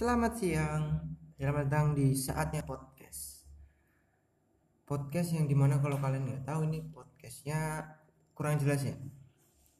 Selamat 0.00 0.32
siang, 0.32 1.12
selamat 1.36 1.68
datang 1.68 1.92
di 1.92 2.16
saatnya 2.16 2.64
podcast. 2.64 3.44
Podcast 4.88 5.36
yang 5.36 5.44
di 5.44 5.52
mana 5.52 5.76
kalau 5.76 6.00
kalian 6.00 6.24
nggak 6.24 6.48
tahu 6.48 6.64
ini 6.72 6.88
podcastnya 6.88 7.84
kurang 8.32 8.56
jelas 8.56 8.80
ya, 8.80 8.96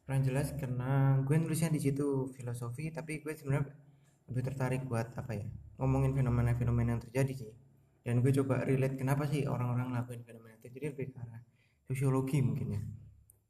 kurang 0.04 0.20
jelas 0.20 0.52
karena 0.60 1.16
gue 1.24 1.36
nulisnya 1.40 1.72
di 1.72 1.80
situ 1.80 2.28
filosofi, 2.36 2.92
tapi 2.92 3.24
gue 3.24 3.32
sebenarnya 3.32 3.72
lebih 4.28 4.44
tertarik 4.44 4.84
buat 4.84 5.08
apa 5.16 5.40
ya, 5.40 5.48
ngomongin 5.80 6.12
fenomena-fenomena 6.12 7.00
yang 7.00 7.02
terjadi 7.08 7.32
sih. 7.40 7.52
Dan 8.04 8.20
gue 8.20 8.28
coba 8.44 8.68
relate 8.68 9.00
kenapa 9.00 9.24
sih 9.24 9.48
orang-orang 9.48 9.96
ngelakuin 9.96 10.20
fenomena 10.28 10.52
itu, 10.60 10.68
jadi 10.68 10.92
lebih 10.92 11.16
ke 11.16 11.18
arah 11.24 11.40
sosiologi 11.88 12.44
mungkin 12.44 12.76
ya. 12.76 12.82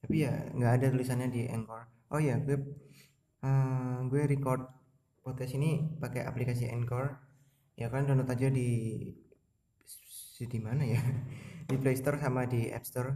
Tapi 0.07 0.14
ya 0.23 0.55
nggak 0.55 0.73
ada 0.79 0.87
tulisannya 0.95 1.34
di 1.34 1.50
Anchor. 1.50 1.82
Oh 2.14 2.23
ya, 2.23 2.39
gue 2.39 2.62
uh, 3.43 4.07
gue 4.07 4.23
record 4.23 4.79
podcast 5.21 5.52
ini 5.57 5.96
pakai 6.00 6.25
aplikasi 6.25 6.68
Anchor. 6.73 7.16
Ya 7.77 7.89
kan 7.89 8.04
download 8.08 8.29
aja 8.29 8.49
di 8.49 8.68
di 10.40 10.61
mana 10.61 10.82
ya? 10.85 11.00
Di 11.71 11.79
Play 11.79 11.94
Store 11.94 12.18
sama 12.18 12.49
di 12.50 12.67
App 12.72 12.82
Store. 12.82 13.14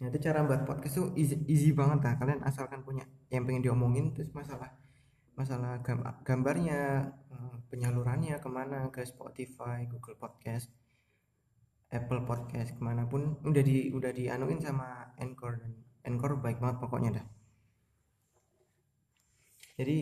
Nah 0.00 0.10
itu 0.10 0.18
cara 0.18 0.42
buat 0.42 0.66
podcast 0.66 0.98
tuh 0.98 1.08
easy, 1.14 1.38
easy 1.46 1.70
banget 1.70 2.02
lah. 2.02 2.14
Kalian 2.18 2.42
asalkan 2.42 2.82
punya 2.82 3.06
yang 3.30 3.46
pengen 3.46 3.62
diomongin 3.62 4.10
terus 4.10 4.34
masalah 4.34 4.74
masalah 5.38 5.82
gambarnya 6.22 7.10
eh, 7.30 7.56
penyalurannya 7.70 8.38
ke 8.38 8.48
mana 8.50 8.90
ke 8.90 9.02
Spotify 9.06 9.86
Google 9.86 10.18
Podcast 10.18 10.70
Apple 11.94 12.26
Podcast 12.26 12.74
ke 12.74 12.82
mana 12.82 13.06
pun 13.06 13.38
udah 13.46 13.62
di 13.62 13.90
udah 13.94 14.10
dianuin 14.10 14.58
sama 14.58 15.14
Anchor 15.14 15.62
dan 15.62 15.72
Anchor 16.02 16.42
baik 16.42 16.58
banget 16.58 16.76
pokoknya 16.82 17.10
dah. 17.22 17.26
Jadi 19.78 19.96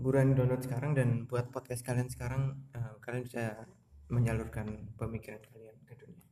buruan 0.00 0.32
download 0.32 0.64
sekarang 0.64 0.96
dan 0.96 1.28
buat 1.28 1.52
podcast 1.52 1.84
kalian 1.84 2.08
sekarang 2.08 2.56
uh, 2.72 2.96
kalian 3.04 3.28
bisa 3.28 3.68
menyalurkan 4.08 4.96
pemikiran 4.96 5.44
kalian 5.52 5.76
ke 5.84 5.94
dunia. 6.00 6.26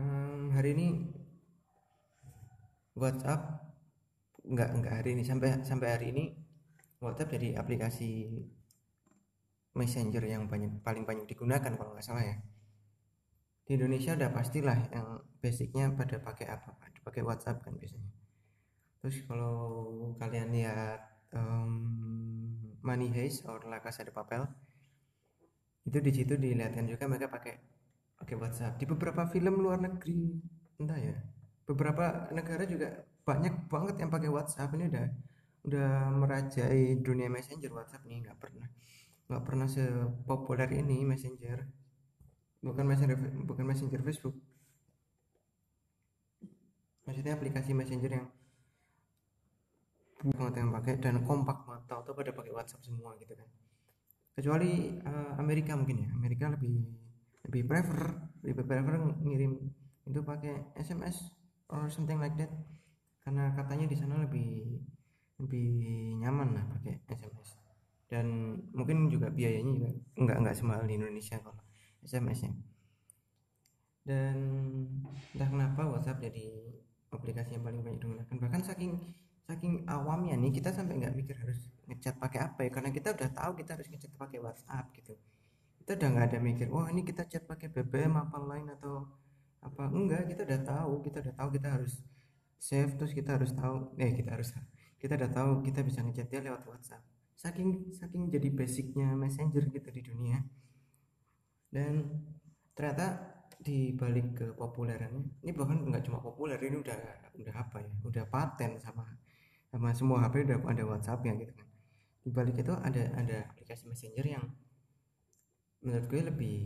Um, 0.00 0.56
hari 0.56 0.72
ini 0.72 0.88
WhatsApp 2.96 3.68
nggak 4.48 4.70
nggak 4.80 4.94
hari 4.96 5.10
ini 5.12 5.22
sampai 5.28 5.60
sampai 5.60 5.88
hari 5.92 6.06
ini 6.10 6.24
WhatsApp 7.04 7.36
jadi 7.36 7.60
aplikasi 7.60 8.42
messenger 9.76 10.24
yang 10.24 10.48
banyak 10.48 10.80
paling 10.82 11.04
banyak 11.04 11.28
digunakan 11.28 11.70
kalau 11.76 11.92
nggak 11.94 12.06
salah 12.06 12.24
ya. 12.24 12.36
Di 13.68 13.76
Indonesia 13.76 14.16
udah 14.16 14.32
pastilah 14.32 14.78
yang 14.90 15.20
basicnya 15.44 15.92
pada 15.92 16.16
pakai 16.18 16.48
apa 16.48 16.72
pakai 17.04 17.22
WhatsApp 17.22 17.60
kan 17.60 17.76
biasanya. 17.76 18.10
Terus 19.04 19.22
kalau 19.28 19.56
kalian 20.18 20.50
lihat 20.50 21.00
um, 21.36 22.37
Money 22.82 23.08
Heist 23.10 23.46
or 23.48 23.64
La 23.66 23.82
Casa 23.82 24.06
de 24.06 24.12
Papel. 24.14 24.42
Itu 25.88 25.98
di 26.04 26.12
situ 26.12 26.36
dilihatkan 26.36 26.84
juga 26.84 27.08
mereka 27.08 27.32
pakai 27.32 27.54
pakai 28.18 28.36
WhatsApp. 28.38 28.76
Di 28.78 28.84
beberapa 28.84 29.24
film 29.30 29.62
luar 29.62 29.78
negeri 29.80 30.36
entah 30.78 30.98
ya. 30.98 31.16
Beberapa 31.68 32.28
negara 32.32 32.64
juga 32.64 33.04
banyak 33.24 33.68
banget 33.68 33.94
yang 34.00 34.10
pakai 34.12 34.30
WhatsApp. 34.30 34.72
Ini 34.76 34.84
udah 34.92 35.06
udah 35.68 35.90
merajai 36.16 37.00
dunia 37.02 37.28
messenger 37.28 37.72
WhatsApp 37.72 38.04
nih. 38.06 38.24
Nggak 38.24 38.38
pernah 38.38 38.66
nggak 39.28 39.42
pernah 39.44 39.68
sepopuler 39.68 40.68
ini 40.72 41.04
messenger. 41.04 41.66
Bukan 42.64 42.84
messenger 42.84 43.16
bukan 43.46 43.64
messenger 43.64 44.00
Facebook. 44.02 44.36
Maksudnya 47.08 47.40
aplikasi 47.40 47.72
messenger 47.72 48.10
yang 48.12 48.26
banget 50.22 50.54
yang 50.58 50.70
pakai 50.74 50.94
dan 50.98 51.22
kompak 51.22 51.62
banget 51.62 51.84
tau 51.86 52.00
tuh 52.02 52.14
pada 52.14 52.34
pakai 52.34 52.52
WhatsApp 52.54 52.82
semua 52.82 53.14
gitu 53.22 53.34
kan. 53.38 53.48
Kecuali 54.34 54.98
uh, 55.02 55.38
Amerika 55.38 55.74
mungkin 55.78 56.06
ya. 56.06 56.08
Amerika 56.14 56.50
lebih 56.50 56.86
lebih 57.48 57.62
prefer 57.64 58.00
lebih 58.42 58.64
prefer 58.66 58.94
ngirim 59.22 59.52
itu 60.08 60.20
pakai 60.24 60.74
SMS 60.78 61.30
or 61.70 61.86
something 61.90 62.18
like 62.18 62.34
that. 62.34 62.50
Karena 63.22 63.52
katanya 63.54 63.86
di 63.86 63.96
sana 63.98 64.18
lebih 64.18 64.82
lebih 65.38 65.70
nyaman 66.18 66.58
lah 66.58 66.64
pakai 66.66 66.98
SMS 67.06 67.68
dan 68.08 68.56
mungkin 68.72 69.12
juga 69.12 69.28
biayanya 69.28 69.72
juga 69.76 69.90
enggak 70.16 70.36
enggak 70.40 70.56
semahal 70.56 70.84
di 70.88 70.96
Indonesia 70.96 71.36
kalau 71.38 71.60
SMS 72.00 72.48
nya. 72.48 72.52
Dan 74.08 74.36
entah 75.36 75.48
kenapa 75.52 75.84
WhatsApp 75.84 76.24
jadi 76.24 76.48
aplikasi 77.12 77.60
yang 77.60 77.64
paling 77.68 77.84
banyak 77.84 78.00
digunakan. 78.00 78.34
Bahkan 78.40 78.62
saking 78.64 78.96
saking 79.48 79.88
awamnya 79.88 80.36
nih 80.36 80.52
kita 80.60 80.68
sampai 80.76 81.00
nggak 81.00 81.16
mikir 81.16 81.32
harus 81.40 81.72
ngechat 81.88 82.20
pakai 82.20 82.40
apa 82.44 82.68
ya 82.68 82.70
karena 82.76 82.90
kita 82.92 83.16
udah 83.16 83.30
tahu 83.32 83.52
kita 83.56 83.70
harus 83.80 83.88
ngechat 83.88 84.12
pakai 84.20 84.38
WhatsApp 84.44 84.92
gitu. 84.92 85.16
Kita 85.80 85.90
udah 85.96 86.08
nggak 86.12 86.26
ada 86.28 86.38
mikir 86.44 86.66
wah 86.68 86.86
ini 86.92 87.00
kita 87.00 87.24
chat 87.24 87.48
pakai 87.48 87.72
BBM 87.72 88.12
apa 88.12 88.36
lain 88.44 88.68
atau 88.76 89.08
apa? 89.64 89.88
Enggak 89.88 90.28
kita 90.28 90.44
udah 90.44 90.60
tahu 90.68 90.92
kita 91.00 91.24
udah 91.24 91.34
tahu 91.40 91.48
kita 91.56 91.68
harus 91.80 91.92
save 92.60 92.92
terus 93.00 93.12
kita 93.16 93.40
harus 93.40 93.50
tahu 93.56 93.96
eh 93.96 94.12
kita 94.12 94.36
harus 94.36 94.52
kita 95.00 95.16
udah 95.16 95.30
tahu 95.32 95.50
kita 95.64 95.80
bisa 95.80 96.04
ngechat 96.04 96.28
dia 96.28 96.44
lewat 96.44 96.68
WhatsApp. 96.68 97.00
Saking 97.32 97.96
saking 97.96 98.28
jadi 98.28 98.52
basicnya 98.52 99.16
messenger 99.16 99.64
gitu 99.72 99.88
di 99.88 100.02
dunia. 100.04 100.44
Dan 101.72 102.04
ternyata 102.76 103.38
di 103.58 103.96
balik 103.96 104.26
ke 104.38 104.46
populerannya 104.54 105.42
ini 105.42 105.50
bahkan 105.50 105.82
nggak 105.82 106.06
cuma 106.06 106.22
populer 106.22 106.60
ini 106.62 106.78
udah 106.78 106.94
udah 107.42 107.54
apa 107.58 107.82
ya 107.82 107.90
udah 108.06 108.24
paten 108.30 108.78
sama 108.78 109.02
sama 109.68 109.92
semua 109.92 110.24
HP 110.24 110.48
udah 110.48 110.58
ada 110.64 110.84
WhatsApp 110.88 111.24
ya 111.24 111.32
gitu 111.36 111.52
kan. 111.52 111.68
Di 112.24 112.30
balik 112.32 112.56
itu 112.60 112.72
ada 112.72 113.02
ada 113.16 113.36
aplikasi 113.52 113.88
Messenger 113.88 114.26
yang 114.26 114.44
menurut 115.84 116.06
gue 116.10 116.20
lebih 116.24 116.58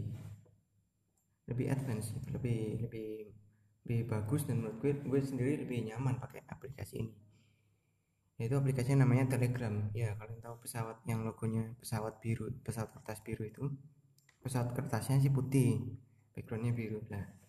lebih 1.51 1.67
advance 1.69 2.15
lebih 2.31 2.87
lebih 2.87 3.11
lebih 3.83 4.01
bagus 4.07 4.47
dan 4.47 4.63
menurut 4.63 4.79
gue 4.79 4.93
gue 5.03 5.21
sendiri 5.21 5.67
lebih 5.67 5.91
nyaman 5.91 6.23
pakai 6.23 6.47
aplikasi 6.47 7.03
ini. 7.03 7.15
Yaitu 8.39 8.55
aplikasinya 8.59 9.03
namanya 9.03 9.35
Telegram. 9.35 9.91
Ya 9.93 10.15
kalian 10.19 10.39
tahu 10.39 10.63
pesawat 10.63 11.03
yang 11.05 11.27
logonya 11.27 11.75
pesawat 11.83 12.23
biru 12.23 12.55
pesawat 12.63 12.95
kertas 12.95 13.19
biru 13.27 13.43
itu? 13.47 13.65
Pesawat 14.43 14.75
kertasnya 14.75 15.19
sih 15.19 15.31
putih 15.31 15.99
backgroundnya 16.35 16.75
biru. 16.75 17.03
Lah 17.11 17.43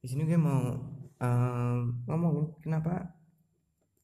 di 0.00 0.06
sini 0.08 0.24
gue 0.24 0.40
mau 0.40 0.80
um, 1.20 1.78
ngomongin 2.08 2.56
kenapa 2.64 3.19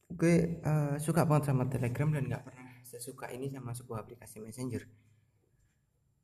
gue 0.07 0.63
uh, 0.63 0.95
suka 1.03 1.27
banget 1.27 1.51
sama 1.51 1.67
Telegram 1.67 2.09
dan 2.15 2.31
nggak 2.31 2.45
pernah 2.47 2.67
sesuka 2.87 3.27
ini 3.35 3.51
sama 3.51 3.75
sebuah 3.75 4.07
aplikasi 4.07 4.39
Messenger. 4.39 4.87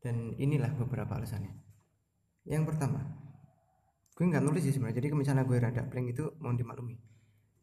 Dan 0.03 0.35
inilah 0.39 0.71
beberapa 0.79 1.19
alasannya. 1.19 1.55
Yang 2.47 2.65
pertama 2.75 3.03
gue 4.13 4.25
nggak 4.29 4.45
nulis 4.45 4.63
sih 4.63 4.75
sebenarnya. 4.75 5.03
Jadi 5.03 5.07
misalnya 5.15 5.45
gue 5.47 5.59
rada 5.59 5.83
blank 5.87 6.07
itu 6.15 6.25
mau 6.39 6.55
dimaklumi. 6.55 6.97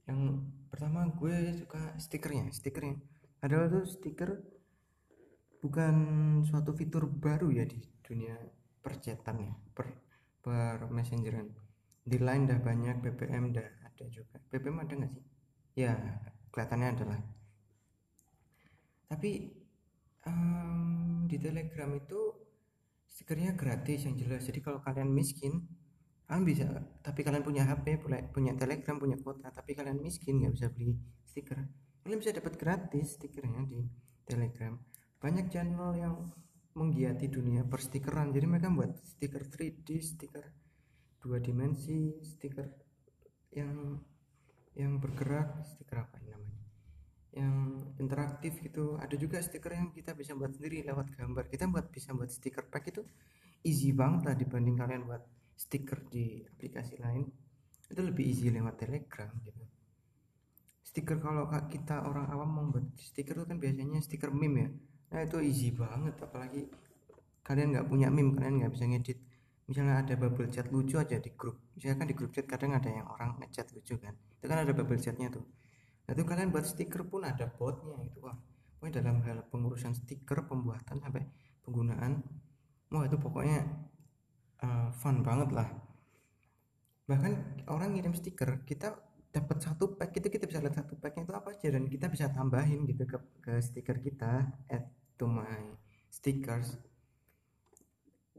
Yang 0.07 0.19
pertama 0.67 1.07
gue 1.15 1.35
suka 1.55 1.95
stikernya 1.95 2.51
stikernya. 2.51 2.99
Adalah 3.39 3.71
tuh 3.71 3.85
stiker 3.87 4.35
bukan 5.59 5.95
suatu 6.47 6.71
fitur 6.75 7.07
baru 7.07 7.51
ya 7.51 7.67
di 7.67 7.79
dunia 8.03 8.35
percetan 8.79 9.35
ya 9.39 9.53
per, 9.71 9.87
per 10.43 10.87
messengeran. 10.91 11.47
Di 12.03 12.17
line 12.19 12.43
dah 12.47 12.59
banyak 12.59 13.03
BBM 13.03 13.55
dah 13.55 13.67
ada 13.87 14.05
juga. 14.07 14.39
BBM 14.51 14.79
ada 14.83 14.93
nggak 14.95 15.11
sih 15.15 15.28
ya 15.79 15.95
kelihatannya 16.51 16.89
adalah. 16.91 17.19
Tapi 19.07 19.31
um, 20.27 21.23
di 21.25 21.39
telegram 21.39 21.95
itu 21.95 22.19
stikernya 23.07 23.55
gratis 23.55 24.03
yang 24.03 24.19
jelas. 24.19 24.43
Jadi 24.43 24.59
kalau 24.59 24.83
kalian 24.83 25.07
miskin 25.07 25.63
kalian 26.29 26.45
bisa 26.45 26.65
tapi 27.01 27.25
kalian 27.25 27.41
punya 27.41 27.65
HP 27.65 28.05
punya 28.29 28.53
telegram 28.53 29.01
punya 29.01 29.17
kuota 29.17 29.49
tapi 29.49 29.73
kalian 29.73 29.97
miskin 29.97 30.43
nggak 30.43 30.53
bisa 30.53 30.67
beli 30.69 30.93
stiker. 31.25 31.57
Kalian 32.03 32.19
bisa 32.19 32.35
dapat 32.35 32.59
gratis 32.59 33.15
stikernya 33.17 33.65
di 33.65 33.81
telegram. 34.27 34.75
Banyak 35.19 35.47
channel 35.49 35.95
yang 35.95 36.15
menggiati 36.77 37.27
dunia 37.27 37.65
perstikeran. 37.65 38.29
Jadi 38.29 38.45
mereka 38.45 38.69
buat 38.69 38.93
stiker 39.03 39.47
3D 39.47 39.87
stiker 39.99 40.45
dua 41.19 41.43
dimensi 41.43 42.15
stiker 42.23 42.63
yang 43.51 43.99
yang 44.75 45.01
bergerak. 45.01 45.65
Stiker 45.65 46.05
apa 46.05 46.19
ini 46.21 46.29
namanya? 46.33 46.63
Yang 47.33 47.55
interaktif 48.01 48.53
gitu. 48.61 48.97
Ada 48.99 49.15
juga 49.15 49.37
stiker 49.39 49.71
yang 49.73 49.89
kita 49.93 50.13
bisa 50.13 50.35
buat 50.35 50.53
sendiri 50.53 50.85
lewat 50.85 51.13
gambar. 51.15 51.47
Kita 51.47 51.65
buat 51.69 51.89
bisa 51.89 52.13
buat 52.13 52.29
stiker 52.29 52.67
pack 52.67 52.91
itu 52.91 53.01
easy 53.65 53.91
banget 53.95 54.21
lah 54.29 54.35
dibanding 54.35 54.75
kalian 54.77 55.03
buat 55.07 55.23
stiker 55.55 56.05
di 56.09 56.43
aplikasi 56.45 56.99
lain. 56.99 57.25
Itu 57.89 58.01
lebih 58.05 58.25
easy 58.25 58.49
lewat 58.53 58.75
telegram 58.81 59.31
gitu. 59.45 59.63
Stiker 60.83 61.21
kalau 61.21 61.45
kita 61.69 62.01
orang 62.01 62.25
awam 62.33 62.49
mau 62.49 62.65
buat 62.69 62.85
stiker 62.97 63.37
itu 63.37 63.45
kan 63.45 63.57
biasanya 63.61 64.01
stiker 64.01 64.33
meme 64.33 64.57
ya. 64.57 64.69
Nah 65.13 65.21
itu 65.25 65.37
easy 65.41 65.69
banget 65.69 66.17
apalagi 66.17 66.65
kalian 67.45 67.77
nggak 67.77 67.87
punya 67.89 68.09
meme 68.09 68.33
kalian 68.37 68.61
nggak 68.61 68.73
bisa 68.73 68.85
ngedit 68.89 69.19
misalnya 69.69 70.01
ada 70.01 70.17
bubble 70.17 70.49
chat 70.49 70.65
lucu 70.73 70.97
aja 70.97 71.21
di 71.21 71.29
grup. 71.37 71.77
Misalnya 71.77 72.01
kan 72.01 72.07
di 72.09 72.15
grup 72.17 72.33
chat 72.33 72.49
kadang 72.49 72.73
ada 72.73 72.89
yang 72.89 73.05
orang 73.05 73.37
ngechat 73.37 73.69
lucu 73.69 74.01
kan. 74.01 74.17
Itu 74.41 74.49
kan 74.49 74.65
ada 74.65 74.73
bubble 74.73 74.97
chatnya 74.97 75.29
tuh. 75.29 75.45
Nah 76.09 76.17
itu 76.17 76.25
kalian 76.25 76.49
buat 76.49 76.65
stiker 76.65 77.05
pun 77.05 77.21
ada 77.21 77.45
botnya 77.45 78.01
itu 78.01 78.17
wah. 78.25 78.33
Pokoknya 78.81 79.05
dalam 79.05 79.21
hal 79.21 79.45
pengurusan 79.53 79.93
stiker 79.93 80.41
pembuatan 80.49 80.97
sampai 80.97 81.21
penggunaan 81.61 82.25
wah 82.89 83.05
itu 83.05 83.21
pokoknya 83.21 83.61
uh, 84.65 84.89
fun 84.89 85.21
banget 85.21 85.53
lah. 85.53 85.69
Bahkan 87.05 87.63
orang 87.69 87.93
ngirim 87.93 88.17
stiker 88.17 88.65
kita 88.65 88.97
dapat 89.29 89.61
satu 89.61 89.93
pack 89.93 90.17
itu 90.17 90.33
kita 90.33 90.49
bisa 90.49 90.65
lihat 90.65 90.81
satu 90.81 90.97
packnya 90.97 91.29
itu 91.29 91.33
apa 91.37 91.53
aja 91.53 91.69
dan 91.69 91.85
kita 91.85 92.09
bisa 92.09 92.33
tambahin 92.33 92.89
gitu 92.89 93.05
ke, 93.05 93.21
ke 93.45 93.53
stiker 93.61 94.01
kita. 94.01 94.49
Add 94.65 94.89
to 95.21 95.29
my 95.29 95.77
stickers 96.09 96.73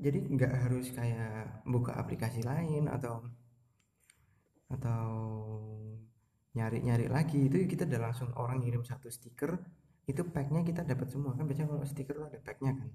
jadi 0.01 0.19
nggak 0.25 0.53
harus 0.65 0.87
kayak 0.97 1.63
buka 1.69 1.93
aplikasi 1.93 2.41
lain 2.41 2.89
atau 2.89 3.21
atau 4.73 5.05
nyari-nyari 6.57 7.07
lagi. 7.13 7.47
Itu 7.47 7.61
kita 7.69 7.85
udah 7.85 8.01
langsung 8.11 8.33
orang 8.41 8.65
ngirim 8.65 8.83
satu 8.83 9.13
stiker 9.13 9.61
itu 10.09 10.23
packnya 10.27 10.65
kita 10.65 10.83
dapat 10.83 11.13
semua. 11.13 11.37
Kan 11.37 11.45
biasanya 11.47 11.69
kalau 11.77 11.85
stiker 11.85 12.15
tuh 12.17 12.27
ada 12.33 12.41
packnya 12.41 12.73
kan. 12.75 12.89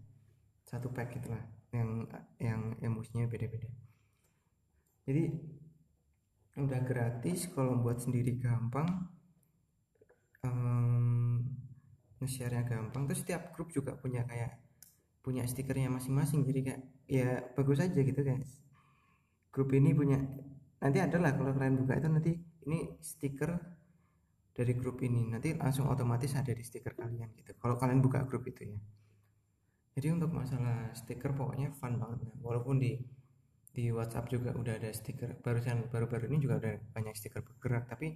Satu 0.66 0.90
pack 0.90 1.22
itulah 1.22 1.44
yang 1.70 2.10
yang 2.42 2.62
emosinya 2.82 3.30
beda-beda. 3.30 3.70
Jadi 5.06 5.24
udah 6.58 6.82
gratis 6.88 7.52
kalau 7.52 7.78
buat 7.84 8.00
sendiri 8.02 8.40
gampang 8.40 8.88
um, 10.42 11.46
nge-share 12.18 12.66
gampang. 12.66 13.06
Terus 13.06 13.22
setiap 13.22 13.54
grup 13.54 13.70
juga 13.70 13.94
punya 13.94 14.26
kayak 14.26 14.58
punya 15.22 15.46
stikernya 15.46 15.94
masing-masing. 15.94 16.42
Jadi 16.42 16.60
kayak 16.66 16.82
ya 17.06 17.42
bagus 17.54 17.80
aja 17.82 18.00
gitu 18.00 18.22
guys. 18.22 18.62
Grup 19.54 19.72
ini 19.74 19.96
punya 19.96 20.20
nanti 20.82 21.00
adalah 21.00 21.32
kalau 21.34 21.56
kalian 21.56 21.80
buka 21.80 21.94
itu 21.98 22.08
nanti 22.12 22.32
ini 22.68 22.80
stiker 23.00 23.52
dari 24.56 24.74
grup 24.76 25.00
ini. 25.02 25.30
Nanti 25.30 25.56
langsung 25.56 25.88
otomatis 25.88 26.34
ada 26.36 26.52
di 26.52 26.64
stiker 26.66 26.94
kalian 26.98 27.30
gitu 27.40 27.56
kalau 27.58 27.76
kalian 27.80 28.02
buka 28.04 28.26
grup 28.28 28.46
itu 28.50 28.74
ya. 28.74 28.80
Jadi 29.96 30.08
untuk 30.12 30.36
masalah 30.36 30.92
stiker 30.92 31.32
pokoknya 31.32 31.72
fun 31.72 31.96
banget. 31.96 32.20
Nah, 32.28 32.36
walaupun 32.44 32.84
di 32.84 33.00
di 33.76 33.92
WhatsApp 33.92 34.32
juga 34.32 34.56
udah 34.56 34.80
ada 34.80 34.88
stiker 34.96 35.36
barusan 35.44 35.92
baru-baru 35.92 36.32
ini 36.32 36.40
juga 36.40 36.64
ada 36.64 36.80
banyak 36.96 37.12
stiker 37.12 37.44
bergerak 37.44 37.92
tapi 37.92 38.16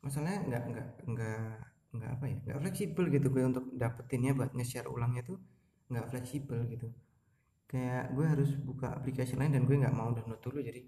masalahnya 0.00 0.40
nggak 0.48 0.62
nggak 0.72 0.88
nggak 1.12 1.44
nggak 1.92 2.10
apa 2.16 2.24
ya 2.24 2.36
nggak 2.40 2.58
fleksibel 2.64 3.04
gitu 3.12 3.26
gue 3.28 3.44
untuk 3.44 3.64
dapetinnya 3.76 4.32
buat 4.32 4.50
nge-share 4.56 4.88
ulangnya 4.88 5.28
tuh 5.28 5.36
nggak 5.92 6.08
fleksibel 6.08 6.64
gitu 6.72 6.88
kayak 7.72 8.12
gue 8.12 8.26
harus 8.28 8.50
buka 8.60 8.92
aplikasi 8.92 9.32
lain 9.40 9.56
dan 9.56 9.64
gue 9.64 9.80
nggak 9.80 9.96
mau 9.96 10.12
download 10.12 10.44
dulu. 10.44 10.60
Jadi 10.60 10.84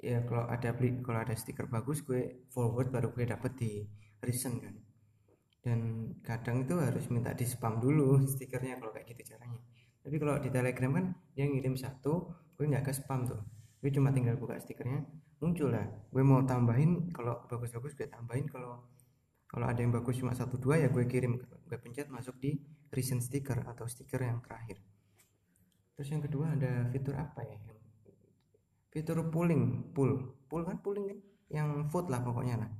ya 0.00 0.24
kalau 0.24 0.48
ada 0.48 0.72
kalau 1.04 1.18
ada 1.20 1.36
stiker 1.36 1.68
bagus 1.68 2.00
gue 2.00 2.48
forward 2.48 2.88
baru 2.88 3.12
gue 3.12 3.28
dapet 3.28 3.52
di 3.60 3.72
recent 4.24 4.56
kan. 4.64 4.74
Dan 5.60 5.80
kadang 6.24 6.64
itu 6.64 6.74
harus 6.80 7.04
minta 7.12 7.36
di 7.36 7.44
spam 7.44 7.76
dulu 7.76 8.16
stikernya 8.32 8.80
kalau 8.80 8.96
kayak 8.96 9.12
gitu 9.12 9.36
caranya. 9.36 9.60
Tapi 10.00 10.16
kalau 10.16 10.40
di 10.40 10.48
telegram 10.48 10.90
kan 10.96 11.06
dia 11.36 11.44
ngirim 11.44 11.76
satu 11.76 12.32
gue 12.56 12.64
nggak 12.64 12.88
ke 12.88 12.92
spam 12.96 13.28
tuh. 13.28 13.44
Gue 13.84 13.92
cuma 13.92 14.08
tinggal 14.08 14.40
buka 14.40 14.56
stikernya 14.56 15.04
muncul 15.36 15.68
lah. 15.68 15.84
Gue 16.08 16.24
mau 16.24 16.40
tambahin 16.48 17.12
kalau 17.12 17.44
bagus-bagus 17.44 17.92
gue 17.92 18.08
tambahin. 18.08 18.48
Kalau 18.48 18.88
kalau 19.46 19.68
ada 19.68 19.78
yang 19.84 19.92
bagus 19.92 20.16
cuma 20.16 20.32
satu 20.32 20.56
dua 20.56 20.80
ya 20.80 20.88
gue 20.88 21.04
kirim. 21.04 21.36
Gue 21.68 21.76
pencet 21.76 22.08
masuk 22.08 22.40
di 22.40 22.56
recent 22.88 23.20
sticker 23.20 23.60
atau 23.68 23.84
stiker 23.84 24.24
yang 24.24 24.40
terakhir 24.40 24.80
terus 25.96 26.12
yang 26.12 26.20
kedua 26.20 26.52
ada 26.52 26.86
fitur 26.92 27.16
apa 27.16 27.40
ya 27.42 27.58
fitur 28.96 29.28
pooling 29.28 29.92
pool. 29.92 30.32
Pool 30.48 30.64
kan 30.64 30.80
pooling 30.80 31.04
kan? 31.12 31.18
Yang 31.52 31.68
vote 31.92 32.08
lah 32.08 32.24
pokoknya 32.24 32.64
lah. 32.64 32.70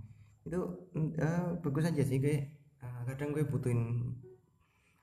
Itu 0.48 0.88
uh, 0.96 1.60
bagus 1.60 1.84
aja 1.92 2.00
sih 2.00 2.16
gue 2.16 2.36
uh, 2.80 3.04
kadang 3.04 3.36
gue 3.36 3.44
butuhin 3.44 4.16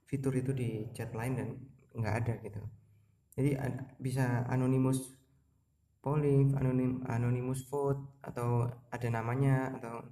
fitur 0.09 0.33
itu 0.33 0.49
di 0.57 0.89
chat 0.97 1.13
lain 1.13 1.37
dan 1.37 1.47
nggak 1.93 2.15
ada 2.25 2.33
gitu. 2.41 2.57
Jadi 3.37 3.53
uh, 3.61 3.77
bisa 4.01 4.41
anonymous 4.49 5.13
polling 6.01 6.57
anonim 6.57 7.05
anonymous 7.05 7.61
vote 7.69 8.01
atau 8.25 8.65
ada 8.89 9.07
namanya 9.13 9.69
atau 9.77 10.03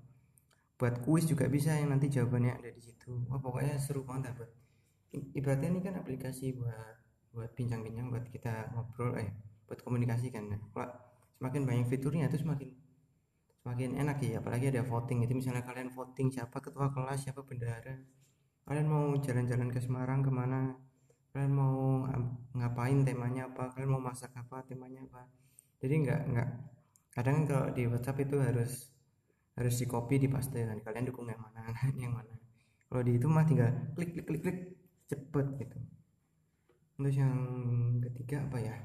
buat 0.78 1.02
kuis 1.02 1.26
juga 1.26 1.50
bisa 1.50 1.74
yang 1.74 1.98
nanti 1.98 2.14
jawabannya 2.14 2.62
ada 2.62 2.70
di 2.70 2.82
situ. 2.82 3.26
Wah 3.26 3.42
pokoknya 3.42 3.82
seru 3.82 4.06
banget 4.06 4.38
ibaratnya 5.12 5.74
ini 5.74 5.82
kan 5.82 5.98
aplikasi 5.98 6.56
buat 6.56 7.01
buat 7.32 7.52
bincang-bincang 7.56 8.12
buat 8.12 8.26
kita 8.28 8.76
ngobrol 8.76 9.16
eh 9.20 9.32
buat 9.68 9.80
komunikasi 9.84 10.32
kan. 10.36 10.52
Nah, 10.52 10.60
kalau 10.76 10.92
semakin 11.40 11.62
banyak 11.64 11.88
fiturnya 11.88 12.28
itu 12.28 12.44
semakin 12.44 12.70
semakin 13.62 13.90
enak 13.98 14.18
ya 14.26 14.42
apalagi 14.42 14.74
ada 14.74 14.82
voting 14.82 15.22
itu 15.22 15.34
misalnya 15.38 15.62
kalian 15.62 15.94
voting 15.94 16.34
siapa 16.34 16.58
ketua 16.58 16.90
kelas 16.90 17.30
siapa 17.30 17.46
bendara 17.46 17.94
kalian 18.66 18.88
mau 18.90 19.14
jalan-jalan 19.22 19.70
ke 19.70 19.80
Semarang 19.82 20.26
ke 20.26 20.34
mana 20.34 20.74
kalian 21.32 21.54
mau 21.54 22.04
ngapain 22.58 23.06
temanya 23.08 23.48
apa 23.48 23.72
kalian 23.74 23.90
mau 23.96 24.04
masak 24.04 24.34
apa 24.36 24.66
temanya 24.68 25.02
apa. 25.08 25.30
Jadi 25.82 25.94
nggak 26.04 26.22
nggak 26.30 26.50
kadang 27.16 27.48
kalau 27.48 27.68
di 27.72 27.84
WhatsApp 27.88 28.22
itu 28.28 28.38
harus 28.38 28.92
harus 29.56 29.76
di 29.80 29.86
copy 29.88 30.20
di 30.20 30.28
paste 30.28 30.62
kan. 30.62 30.78
Kalian 30.84 31.08
dukung 31.10 31.26
yang 31.30 31.40
mana 31.40 31.72
yang 32.04 32.14
mana. 32.14 32.36
Kalau 32.92 33.02
di 33.02 33.16
itu 33.16 33.26
mah 33.32 33.48
tinggal 33.48 33.72
klik 33.96 34.14
klik 34.14 34.26
klik 34.28 34.42
klik 34.44 34.58
cepet 35.08 35.48
gitu 35.64 35.78
terus 37.02 37.18
yang 37.18 37.38
ketiga 38.06 38.46
apa 38.46 38.58
ya? 38.62 38.78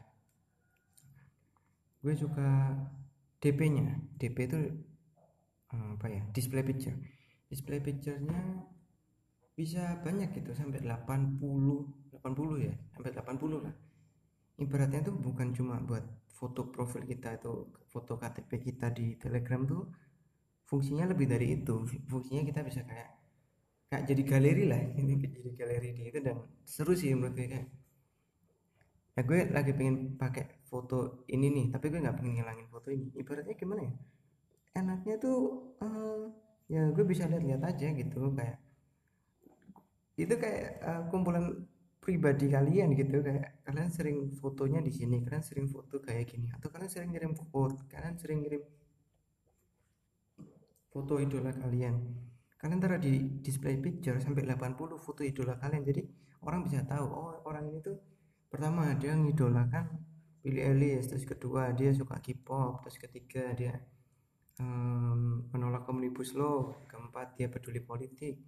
Gue 2.00 2.14
suka 2.16 2.72
DP 3.42 3.60
nya 3.76 4.00
DP 4.16 4.36
itu 4.48 4.58
eh, 5.72 5.88
apa 5.94 6.06
ya? 6.08 6.22
Display 6.32 6.64
picture. 6.64 6.96
Display 7.52 7.78
picturenya 7.84 8.64
bisa 9.56 10.00
banyak 10.04 10.36
gitu 10.36 10.52
sampai 10.52 10.84
80 10.84 11.40
80 12.20 12.66
ya 12.66 12.74
sampai 12.96 13.12
80 13.12 13.64
lah. 13.64 13.74
Ibaratnya 14.56 15.00
tuh 15.04 15.14
bukan 15.20 15.52
cuma 15.52 15.76
buat 15.84 16.04
foto 16.32 16.68
profil 16.72 17.04
kita 17.04 17.36
itu 17.36 17.68
foto 17.92 18.16
KTP 18.16 18.50
kita 18.72 18.92
di 18.92 19.16
Telegram 19.20 19.64
tuh 19.68 19.92
fungsinya 20.64 21.04
lebih 21.12 21.28
dari 21.28 21.60
itu. 21.60 21.84
Fungsinya 22.08 22.42
kita 22.44 22.64
bisa 22.64 22.80
kayak 22.88 23.16
kayak 23.86 24.04
jadi 24.10 24.22
galeri 24.26 24.64
lah 24.66 24.82
ini 24.98 25.14
jadi 25.24 25.50
galeri 25.54 25.88
di 25.94 26.02
itu 26.10 26.18
dan 26.18 26.42
seru 26.66 26.92
sih 26.98 27.14
menurut 27.14 27.38
gue 27.38 27.46
kayak 27.46 27.66
ya 29.16 29.20
gue 29.24 29.38
lagi 29.48 29.72
pengen 29.72 30.20
pakai 30.20 30.44
foto 30.68 31.24
ini 31.32 31.48
nih 31.48 31.66
tapi 31.72 31.88
gue 31.88 32.04
nggak 32.04 32.16
pengen 32.20 32.32
ngilangin 32.36 32.68
foto 32.68 32.88
ini. 32.92 33.08
Ibaratnya 33.16 33.54
gimana 33.56 33.82
ya? 33.88 33.92
Enaknya 34.76 35.14
tuh 35.16 35.38
uh, 35.80 36.28
ya 36.68 36.82
gue 36.92 37.04
bisa 37.08 37.24
lihat-lihat 37.24 37.62
aja 37.64 37.88
gitu 37.96 38.20
kayak 38.36 38.58
itu 40.16 40.34
kayak 40.36 40.80
uh, 40.84 41.02
kumpulan 41.08 41.64
pribadi 42.00 42.52
kalian 42.52 42.92
gitu 42.92 43.24
kayak 43.24 43.64
kalian 43.66 43.90
sering 43.90 44.18
fotonya 44.36 44.80
di 44.84 44.92
sini 44.92 45.24
kalian 45.24 45.44
sering 45.44 45.66
foto 45.66 45.98
kayak 45.98 46.28
gini 46.28 46.52
atau 46.54 46.68
kalian 46.70 46.90
sering 46.92 47.10
ngirim 47.12 47.32
foto 47.34 47.74
kalian 47.88 48.14
sering 48.20 48.44
ngirim 48.44 48.62
foto 50.92 51.20
idola 51.20 51.52
kalian. 51.52 51.96
Kalian 52.56 52.80
taruh 52.80 52.96
di 52.96 53.40
display 53.44 53.76
picture 53.76 54.16
sampai 54.16 54.48
80 54.48 54.96
foto 54.96 55.20
idola 55.20 55.60
kalian 55.60 55.84
jadi 55.84 56.02
orang 56.40 56.64
bisa 56.64 56.80
tahu 56.88 57.04
oh 57.04 57.36
orang 57.44 57.68
ini 57.68 57.84
tuh 57.84 57.96
pertama 58.46 58.94
dia 58.96 59.12
ngidolakan 59.12 59.84
Billy 60.42 60.62
Ellis 60.62 61.10
terus 61.10 61.26
kedua 61.26 61.74
dia 61.74 61.90
suka 61.90 62.22
K-pop 62.22 62.86
terus 62.86 62.96
ketiga 63.02 63.50
dia 63.58 63.74
um, 64.60 65.44
menolak 65.52 65.88
omnibus 65.88 66.32
law 66.36 66.72
keempat 66.88 67.36
dia 67.36 67.48
peduli 67.50 67.80
politik. 67.80 68.40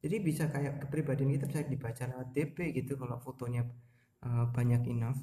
Jadi 0.00 0.16
bisa 0.24 0.48
kayak 0.48 0.80
kepribadian 0.86 1.36
kita 1.36 1.44
bisa 1.44 1.60
dibaca 1.68 2.02
lewat 2.08 2.28
DP 2.32 2.56
gitu 2.72 2.96
kalau 2.96 3.20
fotonya 3.20 3.68
uh, 4.24 4.48
banyak 4.48 4.88
enough. 4.88 5.20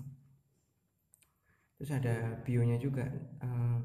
Terus 1.77 1.91
ada 1.93 2.41
bionya 2.41 2.77
juga 2.77 3.05
um, 3.41 3.81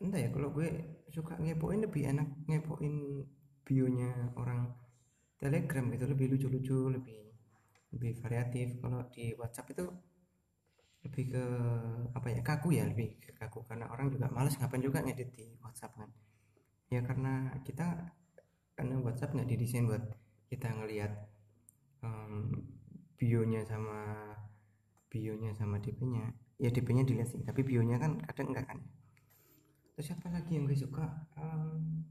entah 0.00 0.16
ya 0.18 0.30
kalau 0.32 0.50
gue 0.54 0.68
suka 1.12 1.36
ngepoin 1.36 1.84
lebih 1.84 2.08
enak 2.08 2.28
ngepoin 2.48 3.26
bionya 3.66 4.32
orang 4.38 4.72
telegram 5.36 5.92
gitu 5.92 6.04
lebih 6.08 6.26
lucu-lucu 6.34 6.78
lebih 6.88 7.29
lebih 7.94 8.18
variatif. 8.22 8.78
Kalau 8.78 9.06
di 9.10 9.34
WhatsApp 9.34 9.70
itu 9.74 9.86
lebih 11.00 11.32
ke 11.32 11.44
apa 12.12 12.28
ya 12.28 12.40
kaku 12.44 12.76
ya 12.76 12.84
lebih 12.86 13.18
ke 13.18 13.30
kaku. 13.34 13.66
Karena 13.66 13.88
orang 13.90 14.10
juga 14.12 14.28
males 14.30 14.54
ngapain 14.58 14.82
juga 14.82 15.02
ngedit 15.02 15.30
di 15.34 15.46
WhatsApp 15.62 15.96
kan. 15.96 16.10
Ya 16.90 17.00
karena 17.06 17.54
kita 17.62 17.86
karena 18.74 18.96
WhatsApp 19.02 19.34
nggak 19.36 19.48
didesain 19.48 19.86
buat 19.86 20.02
kita 20.50 20.66
ngelihat 20.72 21.12
um, 22.02 22.50
bionya 23.20 23.62
sama 23.68 24.32
bionya 25.10 25.52
sama 25.52 25.76
DP-nya 25.82 26.32
ya 26.60 26.70
DP-nya 26.70 27.02
dilihat 27.02 27.28
sih 27.28 27.42
tapi 27.42 27.60
bionya 27.64 27.96
kan 28.00 28.20
kadang 28.24 28.52
enggak 28.52 28.66
kan. 28.68 28.78
Terus 29.96 30.16
apa 30.16 30.32
lagi 30.32 30.56
yang 30.56 30.64
gue 30.64 30.78
suka? 30.80 31.04
Um, 31.36 32.08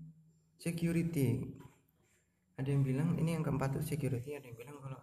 security. 0.61 1.57
Ada 2.53 2.75
yang 2.75 2.83
bilang 2.85 3.17
ini 3.17 3.33
yang 3.33 3.41
keempat 3.41 3.79
tuh 3.79 3.83
security 3.85 4.35
ada 4.35 4.45
yang 4.45 4.57
bilang 4.59 4.77
kalau 4.77 4.99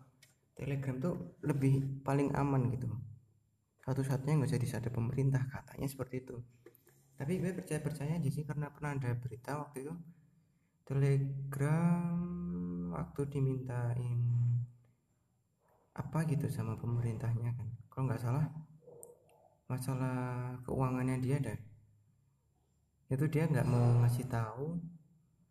telegram 0.56 0.96
tuh 0.96 1.36
lebih 1.44 2.00
paling 2.00 2.32
aman 2.32 2.72
gitu. 2.72 2.88
Satu-satunya 3.84 4.42
nggak 4.42 4.52
jadi 4.56 4.66
ada 4.80 4.90
pemerintah 4.90 5.44
katanya 5.46 5.86
seperti 5.86 6.24
itu. 6.24 6.36
Tapi 7.16 7.38
gue 7.38 7.52
percaya 7.54 7.80
percaya 7.84 8.12
aja 8.16 8.30
sih 8.32 8.42
karena 8.42 8.72
pernah 8.72 8.96
ada 8.96 9.12
berita 9.14 9.60
waktu 9.60 9.86
itu. 9.86 9.94
Telegram 10.88 12.16
waktu 12.96 13.20
dimintain 13.28 14.18
apa 15.96 16.18
gitu 16.28 16.48
sama 16.48 16.74
pemerintahnya 16.80 17.52
kan. 17.52 17.68
Kalau 17.92 18.04
nggak 18.08 18.22
salah 18.24 18.46
masalah 19.68 20.56
keuangannya 20.64 21.20
dia 21.20 21.36
ada. 21.38 21.54
Itu 23.12 23.28
dia 23.28 23.46
nggak 23.46 23.68
mau 23.68 24.02
ngasih 24.02 24.26
tahu 24.26 24.80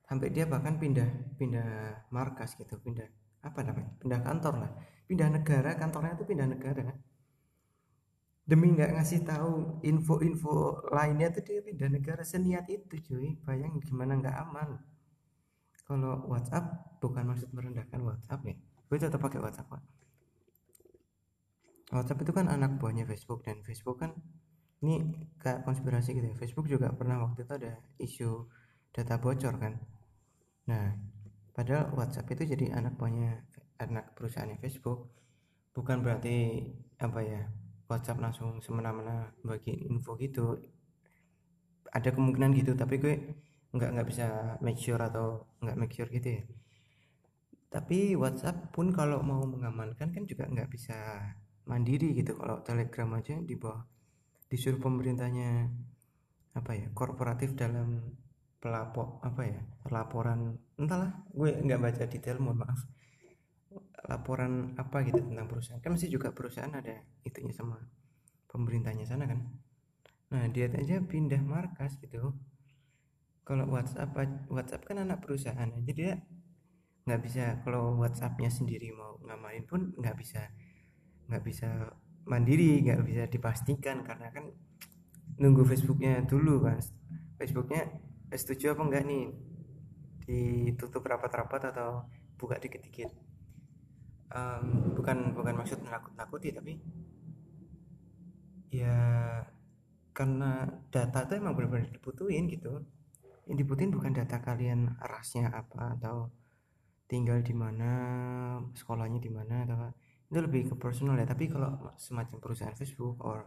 sampai 0.05 0.29
dia 0.29 0.45
bahkan 0.45 0.77
pindah 0.77 1.09
pindah 1.37 2.05
markas 2.13 2.53
gitu 2.53 2.77
pindah 2.77 3.09
apa 3.41 3.65
namanya 3.65 3.89
pindah 3.97 4.21
kantor 4.21 4.53
lah 4.61 4.71
pindah 5.05 5.29
negara 5.29 5.77
kantornya 5.77 6.17
itu 6.17 6.25
pindah 6.25 6.49
negara 6.49 6.93
demi 8.45 8.77
nggak 8.77 8.93
ngasih 8.93 9.25
tahu 9.25 9.81
info-info 9.81 10.85
lainnya 10.93 11.33
tuh 11.33 11.41
dia 11.41 11.65
pindah 11.65 11.89
negara 11.89 12.21
seniat 12.21 12.69
itu 12.69 12.95
cuy. 13.01 13.33
Bayang 13.41 13.81
gimana 13.81 14.21
nggak 14.21 14.37
aman. 14.45 14.77
Kalau 15.85 16.29
WhatsApp 16.29 16.97
bukan 17.01 17.25
maksud 17.33 17.49
merendahkan 17.53 18.01
WhatsApp 18.05 18.41
ya. 18.45 18.55
Gue 18.85 18.97
tetap 19.01 19.17
pakai 19.17 19.41
WhatsApp 19.41 19.69
Pak. 19.69 19.81
WhatsApp 21.93 22.21
itu 22.21 22.31
kan 22.33 22.45
anak 22.49 22.77
buahnya 22.77 23.05
Facebook 23.09 23.45
dan 23.45 23.61
Facebook 23.65 23.97
kan 24.01 24.13
ini 24.85 25.25
kayak 25.41 25.65
konspirasi 25.65 26.13
gitu 26.13 26.29
ya. 26.29 26.35
Facebook 26.37 26.69
juga 26.69 26.93
pernah 26.93 27.17
waktu 27.25 27.49
itu 27.49 27.53
ada 27.57 27.81
isu 27.97 28.45
data 28.93 29.17
bocor 29.17 29.57
kan? 29.57 29.73
Nah 30.69 30.93
padahal 31.57 31.97
WhatsApp 31.97 32.29
itu 32.29 32.45
jadi 32.53 32.77
anak 32.77 32.93
buahnya 33.01 33.41
anak 33.81 34.15
perusahaannya 34.15 34.57
Facebook 34.63 35.11
bukan 35.75 35.99
berarti 35.99 36.63
apa 37.03 37.19
ya 37.19 37.41
WhatsApp 37.91 38.23
langsung 38.23 38.63
semena-mena 38.63 39.29
bagi 39.43 39.85
info 39.91 40.17
gitu. 40.17 40.57
Ada 41.91 42.15
kemungkinan 42.15 42.51
gitu 42.57 42.73
tapi 42.73 42.97
gue 42.97 43.13
nggak 43.75 43.89
nggak 43.93 44.07
bisa 44.07 44.57
make 44.63 44.79
sure 44.79 44.99
atau 44.99 45.45
nggak 45.61 45.77
make 45.77 45.93
sure 45.93 46.09
gitu 46.09 46.41
ya. 46.41 46.43
Tapi 47.69 48.15
WhatsApp 48.15 48.71
pun 48.71 48.95
kalau 48.95 49.19
mau 49.19 49.43
mengamankan 49.43 50.15
kan 50.15 50.23
juga 50.23 50.47
nggak 50.47 50.71
bisa 50.71 50.95
mandiri 51.67 52.15
gitu. 52.15 52.39
Kalau 52.39 52.63
Telegram 52.63 53.19
aja 53.19 53.35
di 53.43 53.55
bawah 53.59 53.83
disuruh 54.49 54.79
pemerintahnya 54.79 55.67
apa 56.55 56.71
ya 56.71 56.87
korporatif 56.95 57.57
dalam 57.59 58.15
pelapor 58.63 59.19
apa 59.21 59.41
ya 59.43 59.61
laporan 59.91 60.55
entahlah 60.79 61.11
gue 61.35 61.51
nggak 61.51 61.81
baca 61.83 62.03
detail 62.07 62.39
mohon 62.39 62.63
maaf 62.63 62.79
laporan 64.05 64.77
apa 64.77 65.01
gitu 65.05 65.21
tentang 65.21 65.47
perusahaan. 65.49 65.81
Kan 65.81 65.97
masih 65.97 66.09
juga 66.13 66.29
perusahaan 66.29 66.69
ada 66.69 67.01
itunya 67.25 67.53
sama 67.53 67.81
pemerintahnya 68.49 69.05
sana 69.05 69.25
kan. 69.25 69.41
Nah 70.33 70.45
dia 70.53 70.69
aja 70.69 71.01
pindah 71.01 71.41
markas 71.41 71.97
gitu. 72.01 72.33
Kalau 73.45 73.69
WhatsApp 73.69 74.13
WhatsApp 74.49 74.85
kan 74.85 74.97
anak 75.01 75.21
perusahaan 75.21 75.69
jadi 75.81 75.91
dia 75.93 76.11
nggak 77.05 77.21
bisa. 77.21 77.61
Kalau 77.61 77.97
WhatsAppnya 77.97 78.49
sendiri 78.49 78.93
mau 78.93 79.21
ngamarin 79.25 79.65
pun 79.65 79.93
nggak 79.97 80.15
bisa. 80.17 80.41
Nggak 81.29 81.43
bisa 81.45 81.69
mandiri 82.25 82.81
nggak 82.81 83.01
bisa 83.05 83.23
dipastikan 83.29 84.01
karena 84.01 84.33
kan 84.33 84.49
nunggu 85.37 85.61
Facebooknya 85.61 86.25
dulu 86.25 86.65
kan 86.65 86.81
Facebooknya 87.37 87.85
setuju 88.33 88.73
apa 88.77 88.81
enggak 88.85 89.03
nih? 89.05 89.25
Ditutup 90.25 91.05
rapat-rapat 91.05 91.69
atau 91.69 92.09
buka 92.33 92.57
dikit-dikit 92.57 93.24
um, 94.31 94.95
bukan 94.97 95.35
bukan 95.35 95.53
maksud 95.59 95.81
menakut-nakuti 95.85 96.49
tapi 96.55 96.73
ya 98.73 98.97
karena 100.15 100.63
data 100.89 101.27
itu 101.27 101.33
emang 101.35 101.53
benar-benar 101.53 101.91
dibutuhin 101.91 102.47
gitu. 102.47 102.81
Yang 103.45 103.57
dibutuhin 103.61 103.91
bukan 103.93 104.15
data 104.15 104.41
kalian 104.41 104.97
rasnya 104.97 105.51
apa 105.53 105.99
atau 105.99 106.31
tinggal 107.05 107.43
di 107.45 107.53
mana 107.53 107.91
sekolahnya 108.73 109.21
di 109.21 109.29
mana 109.29 109.67
atau 109.67 109.93
itu 110.25 110.39
lebih 110.41 110.73
ke 110.73 110.75
personal 110.81 111.13
ya 111.21 111.29
tapi 111.29 111.45
kalau 111.45 111.93
semacam 112.01 112.41
perusahaan 112.41 112.73
Facebook 112.73 113.21
or 113.21 113.45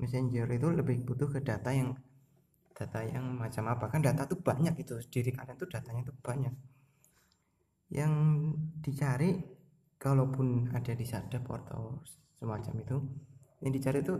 Messenger 0.00 0.48
itu 0.48 0.68
lebih 0.72 1.04
butuh 1.04 1.28
ke 1.28 1.44
data 1.44 1.68
yang 1.70 1.92
data 2.72 3.04
yang 3.04 3.36
macam 3.36 3.68
apa. 3.68 3.92
Kan 3.92 4.00
data 4.00 4.24
tuh 4.24 4.40
banyak 4.40 4.72
itu 4.80 4.96
diri 5.12 5.30
kalian 5.36 5.60
tuh 5.60 5.68
datanya 5.68 6.08
tuh 6.08 6.16
banyak. 6.24 6.54
Yang 7.92 8.12
dicari 8.80 9.59
kalaupun 10.00 10.72
ada 10.72 10.96
di 10.96 11.04
sadap 11.04 11.44
atau 11.44 12.00
semacam 12.40 12.74
itu 12.80 12.96
yang 13.60 13.72
dicari 13.76 14.00
itu 14.00 14.16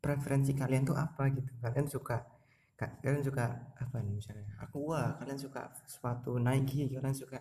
preferensi 0.00 0.56
kalian 0.56 0.88
tuh 0.88 0.96
apa 0.96 1.28
gitu. 1.28 1.52
Kalian 1.60 1.84
suka 1.84 2.24
kalian 2.74 3.20
suka 3.20 3.44
apa 3.76 3.96
nih 4.00 4.16
misalnya? 4.16 4.48
Aku 4.64 4.88
wah 4.88 5.20
kalian 5.20 5.36
suka 5.36 5.68
sepatu 5.84 6.40
Nike 6.40 6.88
kalian 6.88 7.12
suka 7.12 7.38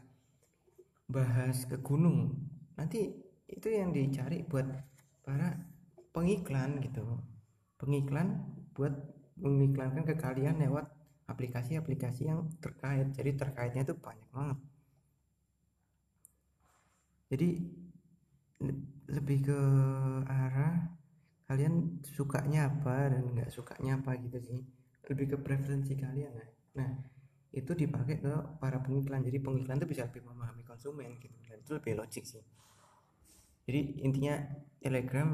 bahas 1.07 1.63
ke 1.63 1.79
gunung. 1.79 2.35
Nanti 2.75 3.15
itu 3.47 3.67
yang 3.71 3.95
dicari 3.95 4.43
buat 4.43 4.67
para 5.23 5.55
pengiklan 6.11 6.83
gitu. 6.83 7.23
Pengiklan 7.79 8.43
buat 8.75 8.91
mengiklankan 9.39 10.03
ke 10.03 10.15
kalian 10.19 10.59
lewat 10.59 10.91
aplikasi-aplikasi 11.31 12.27
yang 12.27 12.51
terkait. 12.59 13.07
Jadi 13.15 13.39
terkaitnya 13.39 13.87
itu 13.87 13.95
banyak 13.95 14.27
banget 14.35 14.59
jadi 17.33 17.49
lebih 19.09 19.49
ke 19.49 19.59
arah 20.29 20.93
kalian 21.49 21.97
sukanya 22.05 22.69
apa 22.69 23.09
dan 23.09 23.25
nggak 23.33 23.49
sukanya 23.49 23.97
apa 23.97 24.13
gitu 24.21 24.37
sih. 24.37 24.61
Lebih 25.09 25.35
ke 25.35 25.37
preferensi 25.41 25.97
kalian 25.97 26.29
nah 26.37 26.49
nah 26.73 26.91
itu 27.49 27.73
dipakai 27.73 28.21
ke 28.21 28.33
para 28.61 28.77
pengiklan. 28.85 29.25
Jadi 29.25 29.41
pengiklan 29.41 29.81
itu 29.81 29.89
bisa 29.89 30.05
lebih 30.05 30.21
memahami 30.29 30.61
konsumen 30.61 31.17
gitu. 31.17 31.33
Dan 31.49 31.57
itu 31.65 31.73
lebih 31.73 31.93
logik 31.97 32.21
sih. 32.21 32.45
Jadi 33.65 34.05
intinya 34.05 34.37
telegram 34.77 35.33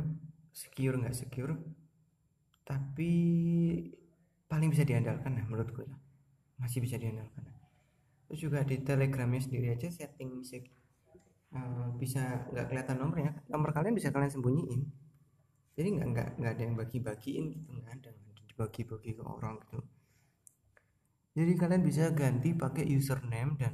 secure 0.55 0.95
nggak 0.95 1.15
secure 1.19 1.53
tapi 2.63 3.11
paling 4.45 4.69
bisa 4.71 4.87
diandalkan 4.87 5.35
nah 5.35 5.43
menurut 5.43 5.67
gue 5.75 5.83
lah. 5.83 5.99
Masih 6.63 6.79
bisa 6.79 6.95
diandalkan 6.95 7.43
terus 8.29 8.45
juga 8.45 8.61
di 8.61 8.77
telegramnya 8.85 9.41
sendiri 9.41 9.73
aja 9.73 9.89
setting 9.89 10.45
uh, 11.55 11.89
bisa 11.97 12.45
nggak 12.53 12.65
kelihatan 12.69 12.97
nomornya 13.01 13.31
nomor 13.49 13.73
kalian 13.73 13.95
bisa 13.97 14.13
kalian 14.13 14.31
sembunyiin. 14.31 14.81
Jadi 15.79 15.87
nggak 15.95 16.07
nggak 16.11 16.29
nggak 16.37 16.51
ada 16.53 16.61
yang 16.61 16.75
bagi-bagiin 16.75 17.43
gitu 17.55 17.67
nggak 17.71 17.93
ada 18.03 18.11
dibagi-bagi 18.49 19.11
ke 19.15 19.23
orang 19.23 19.55
gitu. 19.63 19.79
Jadi 21.39 21.51
kalian 21.55 21.83
bisa 21.85 22.11
ganti 22.11 22.51
pakai 22.51 22.83
username 22.89 23.55
dan 23.55 23.73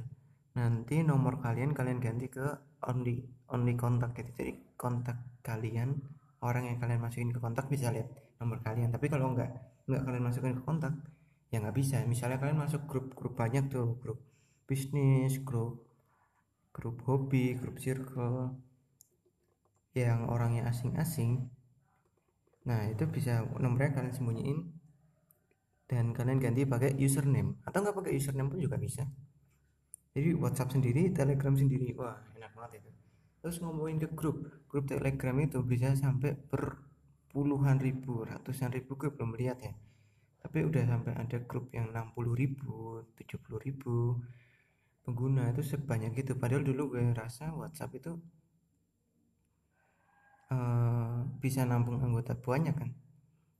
nanti 0.56 1.02
nomor 1.02 1.42
kalian 1.42 1.74
kalian 1.76 1.98
ganti 1.98 2.30
ke 2.30 2.46
only 2.86 3.26
only 3.50 3.74
kontak 3.74 4.14
gitu. 4.14 4.30
Jadi 4.38 4.52
kontak 4.78 5.18
kalian 5.42 5.98
orang 6.44 6.70
yang 6.70 6.78
kalian 6.78 7.00
masukin 7.02 7.34
ke 7.34 7.40
kontak 7.42 7.66
bisa 7.66 7.90
lihat 7.90 8.08
nomor 8.38 8.62
kalian. 8.62 8.94
Tapi 8.94 9.10
kalau 9.10 9.34
nggak 9.34 9.50
nggak 9.90 10.02
kalian 10.06 10.24
masukin 10.24 10.54
ke 10.54 10.62
kontak 10.62 10.94
ya 11.50 11.58
nggak 11.58 11.76
bisa. 11.76 11.98
Misalnya 12.06 12.38
kalian 12.38 12.60
masuk 12.62 12.86
grup-grup 12.86 13.34
banyak 13.34 13.66
tuh 13.66 13.98
grup 13.98 14.22
bisnis 14.66 15.42
grup 15.42 15.86
grup 16.76 17.00
hobi 17.08 17.56
grup 17.56 17.80
circle 17.80 18.52
yang 19.96 20.28
orangnya 20.28 20.68
asing-asing. 20.68 21.48
Nah 22.68 22.84
itu 22.92 23.08
bisa 23.08 23.48
nomornya 23.56 23.96
kalian 23.96 24.12
sembunyiin 24.12 24.58
dan 25.88 26.12
kalian 26.12 26.36
ganti 26.36 26.68
pakai 26.68 26.92
username. 27.00 27.56
Atau 27.64 27.80
nggak 27.80 27.96
pakai 27.96 28.12
username 28.12 28.52
pun 28.52 28.60
juga 28.60 28.76
bisa. 28.76 29.08
Jadi 30.12 30.36
WhatsApp 30.36 30.76
sendiri 30.76 31.08
Telegram 31.16 31.56
sendiri. 31.56 31.96
Wah 31.96 32.20
enak 32.36 32.52
banget 32.52 32.84
itu. 32.84 32.90
Terus 33.40 33.56
ngomongin 33.64 33.96
ke 33.96 34.12
grup. 34.12 34.44
Grup 34.68 34.84
Telegram 34.84 35.36
itu 35.40 35.64
bisa 35.64 35.96
sampai 35.96 36.36
per 36.36 36.76
puluhan 37.32 37.80
ribu 37.80 38.24
ratusan 38.28 38.68
ribu 38.76 39.00
gue 39.00 39.08
belum 39.08 39.32
lihat 39.32 39.64
ya. 39.64 39.72
Tapi 40.44 40.60
udah 40.60 40.84
sampai 40.84 41.12
ada 41.16 41.38
grup 41.40 41.72
yang 41.72 41.88
60 41.88 42.36
ribu 42.36 43.00
70 43.16 43.64
ribu 43.64 44.20
pengguna 45.06 45.54
itu 45.54 45.62
sebanyak 45.62 46.18
itu. 46.18 46.34
Padahal 46.34 46.66
dulu 46.66 46.98
gue 46.98 47.14
rasa 47.14 47.54
WhatsApp 47.54 47.94
itu 48.02 48.12
uh, 50.50 51.22
bisa 51.38 51.62
nampung 51.62 52.02
anggota 52.02 52.34
banyak 52.34 52.74
kan. 52.74 52.90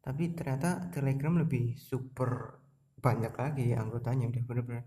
Tapi 0.02 0.34
ternyata 0.34 0.90
Telegram 0.90 1.38
lebih 1.38 1.78
super 1.78 2.58
banyak 2.98 3.30
lagi 3.38 3.70
anggotanya. 3.78 4.26
Udah 4.34 4.42
bener-bener 4.42 4.84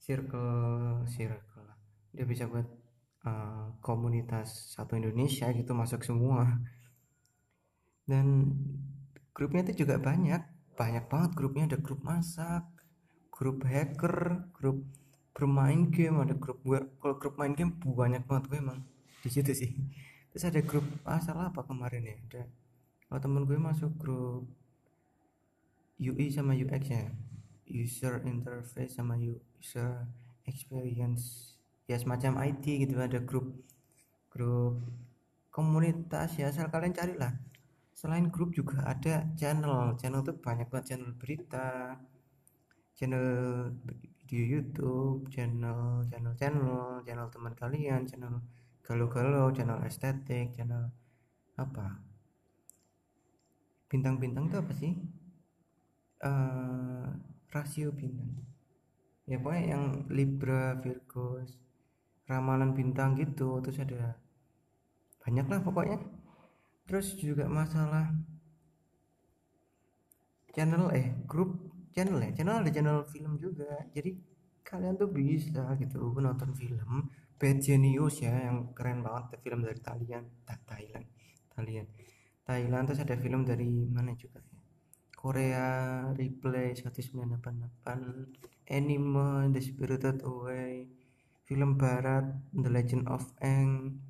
circle 0.00 1.04
circle 1.06 1.68
dia 2.12 2.24
bisa 2.28 2.44
buat 2.48 2.68
uh, 3.28 3.76
komunitas 3.84 4.72
satu 4.72 4.96
Indonesia 4.96 5.52
gitu 5.52 5.76
masuk 5.76 6.00
semua. 6.00 6.48
Dan 8.08 8.56
grupnya 9.36 9.68
itu 9.68 9.84
juga 9.84 10.00
banyak. 10.00 10.40
Banyak 10.72 11.04
banget 11.12 11.30
grupnya. 11.36 11.68
Ada 11.68 11.78
grup 11.84 12.00
masak 12.00 12.64
grup 13.42 13.64
hacker 13.66 14.46
grup 14.54 14.86
bermain 15.32 15.88
game 15.88 16.20
ada 16.20 16.36
grup 16.36 16.60
gue 16.62 16.80
kalau 17.00 17.16
grup 17.16 17.34
main 17.40 17.56
game 17.56 17.72
banyak 17.80 18.22
banget 18.28 18.44
gue 18.52 18.58
emang. 18.60 18.80
Di 19.24 19.30
situ 19.32 19.52
sih. 19.56 19.72
Terus 20.32 20.44
ada 20.48 20.60
grup 20.64 20.84
ah, 21.04 21.20
apa 21.20 21.60
kemarin 21.64 22.04
ya? 22.04 22.16
Ada 22.28 22.42
kalau 23.08 23.20
temen 23.20 23.42
gue 23.44 23.58
masuk 23.60 23.92
grup 24.00 24.44
UI 26.00 26.32
sama 26.32 26.56
UX 26.56 26.84
ya. 26.88 27.08
User 27.68 28.20
interface 28.28 28.96
sama 28.96 29.16
user 29.16 30.08
experience. 30.44 31.56
Ya 31.88 31.96
semacam 31.96 32.40
ID 32.52 32.84
gitu 32.84 33.00
ada 33.00 33.20
grup. 33.20 33.48
Grup 34.32 34.80
komunitas 35.52 36.40
ya 36.40 36.48
asal 36.48 36.72
kalian 36.72 36.96
carilah 36.96 37.36
selain 37.92 38.32
grup 38.32 38.50
juga 38.50 38.82
ada 38.82 39.28
channel. 39.38 39.94
Channel 40.00 40.24
tuh 40.24 40.36
banyak 40.40 40.66
banget 40.72 40.96
channel 40.96 41.12
berita 41.14 41.96
channel 42.96 43.26
video 44.32 44.64
YouTube 44.64 45.28
channel 45.28 46.00
channel 46.08 46.32
channel 46.40 47.04
channel 47.04 47.28
teman 47.28 47.52
kalian 47.52 48.08
channel 48.08 48.40
galau-galau 48.80 49.52
channel 49.52 49.84
estetik 49.84 50.56
channel 50.56 50.88
apa? 51.60 52.00
Bintang-bintang 53.92 54.48
itu 54.48 54.56
apa 54.56 54.72
sih? 54.72 54.96
Uh, 56.24 57.12
rasio 57.52 57.92
bintang. 57.92 58.32
Ya 59.28 59.36
pokoknya 59.36 59.76
yang 59.76 59.84
Libra 60.08 60.80
Virgo 60.80 61.44
ramalan 62.24 62.72
bintang 62.72 63.12
gitu 63.20 63.60
terus 63.60 63.84
ada 63.84 64.16
banyak 65.20 65.44
lah 65.44 65.60
pokoknya. 65.60 66.00
Terus 66.88 67.20
juga 67.20 67.52
masalah 67.52 68.16
channel 70.56 70.88
eh 70.96 71.12
grup 71.28 71.71
channel 71.94 72.18
ya 72.18 72.30
channel 72.36 72.64
ada 72.64 72.70
channel 72.72 72.98
film 73.06 73.38
juga. 73.38 73.70
Jadi 73.92 74.10
kalian 74.66 74.94
tuh 74.96 75.10
bisa 75.12 75.76
gitu 75.76 76.16
nonton 76.16 76.50
film 76.56 77.12
Bad 77.36 77.58
Genius 77.58 78.22
ya 78.22 78.32
yang 78.48 78.70
keren 78.72 79.02
banget 79.02 79.36
film 79.42 79.66
dari 79.66 79.80
Thailand 79.82 80.26
Thailand 80.46 81.06
Thailand 81.50 81.88
Thailand 82.46 82.84
terus 82.86 83.02
ada 83.02 83.18
film 83.18 83.42
dari 83.42 83.68
mana 83.90 84.14
juga 84.14 84.38
ya? 84.40 84.60
Korea 85.18 85.66
Replay 86.14 86.74
1988 86.78 88.70
Anime 88.70 89.50
The 89.52 89.60
Spirited 89.60 90.22
Away 90.22 91.02
film 91.42 91.76
barat 91.76 92.24
The 92.54 92.70
Legend 92.70 93.10
of 93.10 93.26
Aang 93.42 94.00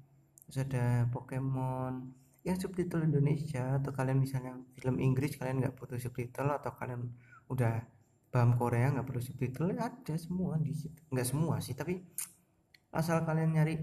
terus 0.47 0.69
ada 0.69 1.09
Pokemon. 1.09 2.21
Yang 2.45 2.69
subtitle 2.69 3.07
Indonesia 3.07 3.79
atau 3.79 3.95
kalian 3.95 4.19
misalnya 4.21 4.59
film 4.77 4.99
Inggris 5.01 5.39
kalian 5.39 5.63
nggak 5.63 5.75
butuh 5.79 5.97
subtitle 5.97 6.53
atau 6.53 6.75
kalian 6.75 7.09
udah 7.49 7.83
paham 8.33 8.57
Korea 8.57 8.89
nggak 8.89 9.07
perlu 9.07 9.21
subtitle 9.21 9.77
ya 9.77 9.93
ada 9.93 10.15
semua 10.17 10.57
di 10.57 10.73
situ. 10.73 11.01
Nggak 11.13 11.27
semua 11.29 11.55
sih 11.61 11.77
tapi 11.77 12.01
asal 12.93 13.25
kalian 13.25 13.57
nyari 13.57 13.77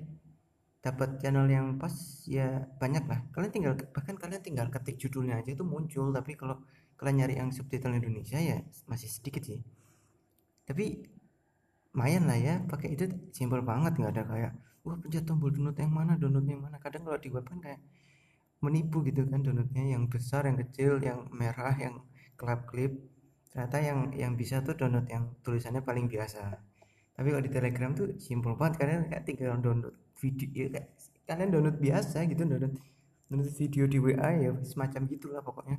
dapat 0.79 1.19
channel 1.19 1.45
yang 1.51 1.77
pas 1.77 1.93
ya 2.25 2.65
banyak 2.81 3.03
lah. 3.05 3.19
Kalian 3.35 3.51
tinggal 3.51 3.73
bahkan 3.91 4.15
kalian 4.15 4.41
tinggal 4.41 4.67
ketik 4.73 4.97
judulnya 4.97 5.43
aja 5.43 5.53
itu 5.53 5.61
muncul 5.61 6.09
tapi 6.15 6.33
kalau 6.39 6.57
kalian 6.97 7.25
nyari 7.25 7.33
yang 7.39 7.49
subtitle 7.53 7.93
Indonesia 7.95 8.39
ya 8.41 8.63
masih 8.89 9.07
sedikit 9.11 9.45
sih. 9.45 9.61
Tapi 10.65 11.05
lumayan 11.93 12.29
lah 12.29 12.37
ya 12.37 12.55
pakai 12.63 12.95
itu 12.95 13.05
simpel 13.35 13.65
banget 13.65 13.97
nggak 13.97 14.13
ada 14.15 14.23
kayak 14.23 14.53
wah 14.85 14.95
pencet 14.95 15.25
tombol 15.27 15.51
download 15.51 15.75
yang 15.75 15.93
mana 15.93 16.15
download 16.17 16.47
yang 16.47 16.61
mana. 16.63 16.81
Kadang 16.81 17.05
kalau 17.05 17.19
di 17.21 17.29
web 17.29 17.45
kan 17.45 17.59
kayak 17.61 17.81
menipu 18.59 19.03
gitu 19.07 19.23
kan 19.27 19.39
downloadnya 19.45 19.95
yang 19.95 20.07
besar 20.11 20.43
yang 20.47 20.57
kecil 20.59 20.99
yang 20.99 21.27
merah 21.31 21.75
yang 21.79 21.95
klip 22.39 22.61
klip 22.67 22.93
ternyata 23.49 23.77
yang 23.81 23.99
yang 24.13 24.33
bisa 24.37 24.61
tuh 24.61 24.77
download 24.77 25.09
yang 25.09 25.33
tulisannya 25.41 25.81
paling 25.81 26.05
biasa. 26.05 26.41
Tapi 27.17 27.27
kalau 27.33 27.43
di 27.43 27.51
telegram 27.51 27.91
tuh 27.97 28.15
simpel 28.21 28.55
banget 28.55 28.79
kalian 28.79 29.01
kayak 29.09 29.23
tinggal 29.27 29.57
download 29.59 29.95
video 30.21 30.67
ya 30.67 30.67
kayak 30.71 30.87
kalian 31.27 31.49
download 31.51 31.77
biasa 31.81 32.23
gitu 32.29 32.43
download 32.45 32.75
download 33.27 33.53
video 33.57 33.83
di 33.89 33.97
WA 33.99 34.29
ya 34.39 34.51
semacam 34.63 35.01
gitulah 35.09 35.41
pokoknya. 35.43 35.77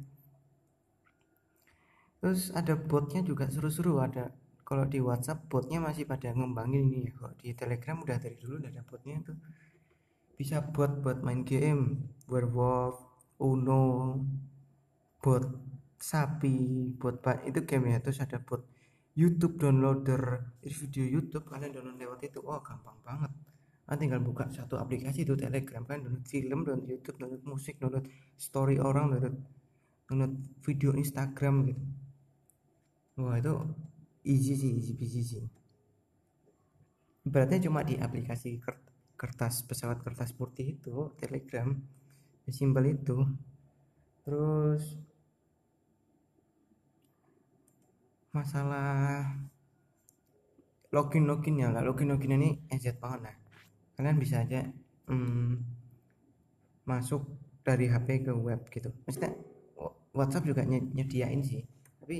Terus 2.20 2.52
ada 2.52 2.76
botnya 2.76 3.24
juga 3.24 3.48
seru-seru 3.48 3.96
ada 3.96 4.28
kalau 4.70 4.86
di 4.86 5.02
WhatsApp 5.02 5.50
botnya 5.50 5.82
masih 5.82 6.06
pada 6.06 6.30
ngembangin 6.30 6.86
ini 6.86 7.08
ya. 7.08 7.10
Kalau 7.16 7.32
di 7.40 7.48
Telegram 7.56 7.96
udah 7.98 8.18
dari 8.20 8.36
dulu 8.38 8.60
udah 8.60 8.70
ada 8.70 8.82
botnya 8.86 9.16
tuh. 9.24 9.38
Bisa 10.36 10.60
buat 10.62 11.00
buat 11.00 11.24
main 11.24 11.42
game 11.42 12.12
werewolf 12.28 13.00
uno 13.40 14.20
bot 15.24 15.69
sapi 16.00 16.56
bot 16.96 17.20
pak 17.20 17.44
itu 17.44 17.60
game 17.68 17.92
ya 17.92 17.98
terus 18.00 18.24
ada 18.24 18.40
bot 18.40 18.64
YouTube 19.18 19.58
downloader. 19.58 20.54
Video 20.62 21.04
YouTube 21.04 21.44
kalian 21.50 21.74
download 21.74 21.98
lewat 21.98 22.20
itu. 22.24 22.38
Oh 22.40 22.62
gampang 22.62 22.96
banget. 23.02 23.32
Nah, 23.90 23.98
tinggal 23.98 24.22
buka 24.22 24.46
satu 24.48 24.78
aplikasi 24.78 25.26
itu 25.26 25.34
Telegram. 25.34 25.82
Kan 25.82 26.06
download 26.06 26.24
film 26.24 26.62
download 26.62 26.88
YouTube 26.88 27.16
download 27.18 27.44
musik 27.44 27.76
download 27.82 28.06
story 28.38 28.78
orang 28.78 29.12
download 29.12 29.36
download 30.06 30.34
video 30.62 30.94
Instagram 30.94 31.68
gitu. 31.68 31.82
Wah 33.20 33.36
itu 33.36 33.52
easy 34.24 34.54
sih 34.56 34.70
easy 34.78 34.92
peasy 34.94 35.22
sih. 35.26 35.44
Berarti 37.26 37.68
cuma 37.68 37.84
di 37.84 38.00
aplikasi 38.00 38.56
kertas 39.18 39.68
pesawat 39.68 40.00
kertas 40.00 40.32
putih 40.32 40.80
itu 40.80 41.12
telegram. 41.20 41.76
Simbol 42.50 42.82
itu. 42.88 43.26
Terus 44.24 44.98
masalah 48.30 49.26
login 50.94 51.24
login 51.26 51.62
ya 51.62 51.68
lah. 51.70 51.82
Login 51.82 52.10
login 52.10 52.38
ini 52.38 52.50
ejet 52.70 52.98
banget 52.98 53.30
lah. 53.30 53.36
Kalian 53.98 54.18
bisa 54.18 54.42
aja 54.42 54.66
hmm, 55.10 55.60
masuk 56.86 57.26
dari 57.62 57.86
HP 57.90 58.26
ke 58.26 58.32
web 58.34 58.66
gitu. 58.70 58.90
Maksudnya 59.06 59.34
WhatsApp 60.10 60.46
juga 60.46 60.66
nyediain 60.66 61.42
sih. 61.46 61.62
Tapi 62.02 62.18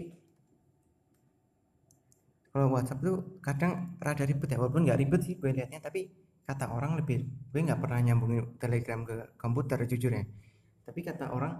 kalau 2.51 2.75
WhatsApp 2.75 3.03
tuh 3.03 3.39
kadang 3.43 3.99
rada 3.99 4.25
ribet 4.27 4.51
ya. 4.51 4.59
Walaupun 4.59 4.87
nggak 4.87 4.99
ribet 4.99 5.21
sih 5.27 5.35
gue 5.39 5.51
liatnya 5.51 5.83
tapi 5.83 6.11
kata 6.47 6.67
orang 6.75 6.99
lebih 6.99 7.23
gue 7.55 7.61
nggak 7.63 7.79
pernah 7.79 8.03
nyambungin 8.03 8.59
telegram 8.59 9.07
ke 9.07 9.35
komputer 9.39 9.79
jujur 9.87 10.15
ya. 10.15 10.25
Tapi 10.87 11.01
kata 11.03 11.31
orang 11.31 11.55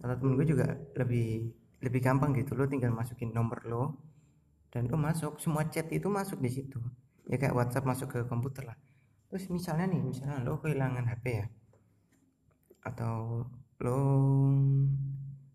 kata 0.00 0.18
temen 0.18 0.34
gue 0.36 0.46
juga 0.48 0.66
lebih 0.98 1.52
lebih 1.82 2.00
gampang 2.00 2.30
gitu 2.38 2.54
lo 2.54 2.70
tinggal 2.70 2.94
masukin 2.94 3.34
nomor 3.34 3.60
lo 3.66 3.98
dan 4.70 4.86
lo 4.86 4.96
masuk. 4.96 5.42
Semua 5.42 5.66
chat 5.68 5.90
itu 5.90 6.06
masuk 6.06 6.38
di 6.38 6.50
situ. 6.50 6.78
Ya 7.26 7.36
kayak 7.36 7.54
WhatsApp 7.54 7.84
masuk 7.84 8.08
ke 8.14 8.18
komputer 8.30 8.70
lah. 8.70 8.78
Terus 9.28 9.50
misalnya 9.50 9.90
nih 9.90 10.00
misalnya 10.00 10.40
lo 10.46 10.62
kehilangan 10.62 11.08
HP 11.08 11.24
ya 11.28 11.46
atau 12.82 13.46
lo 13.78 13.98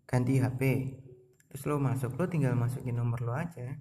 ganti 0.08 0.40
HP 0.40 0.60
terus 1.48 1.62
lo 1.68 1.76
masuk 1.76 2.16
lo 2.16 2.24
tinggal 2.28 2.56
masukin 2.56 2.96
nomor 2.96 3.20
lo 3.24 3.32
aja. 3.32 3.76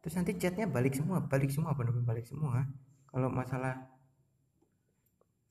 Terus 0.00 0.14
nanti 0.16 0.38
chatnya 0.38 0.66
balik 0.70 0.94
semua 0.96 1.22
balik 1.24 1.50
semua 1.50 1.74
benar-benar 1.74 2.06
balik 2.06 2.26
semua. 2.26 2.66
Kalau 3.10 3.28
masalah 3.28 3.90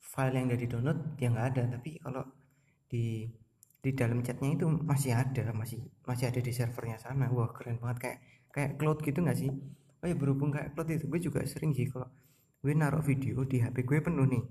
file 0.00 0.36
yang 0.42 0.48
dari 0.48 0.64
download 0.64 0.98
dia 1.20 1.28
nggak 1.28 1.48
ada. 1.56 1.62
Tapi 1.76 2.00
kalau 2.00 2.24
di 2.90 3.28
di 3.80 3.90
dalam 3.96 4.20
chatnya 4.20 4.52
itu 4.60 4.68
masih 4.68 5.16
ada 5.16 5.56
masih 5.56 5.80
masih 6.04 6.28
ada 6.28 6.40
di 6.40 6.52
servernya 6.52 7.00
sana. 7.00 7.32
Wah 7.32 7.48
keren 7.56 7.80
banget. 7.80 7.98
Kayak 8.00 8.18
kayak 8.52 8.70
cloud 8.76 8.98
gitu 9.00 9.18
nggak 9.24 9.38
sih? 9.40 9.50
Oh 10.00 10.06
ya 10.08 10.16
berhubung 10.16 10.52
kayak 10.52 10.76
cloud 10.76 10.88
itu 10.92 11.06
gue 11.08 11.20
juga 11.20 11.40
sering 11.48 11.72
sih 11.72 11.88
kalau 11.88 12.08
gue 12.60 12.72
naruh 12.76 13.00
video 13.00 13.40
di 13.48 13.64
HP 13.64 13.76
gue 13.88 13.98
penuh 14.04 14.26
nih. 14.28 14.44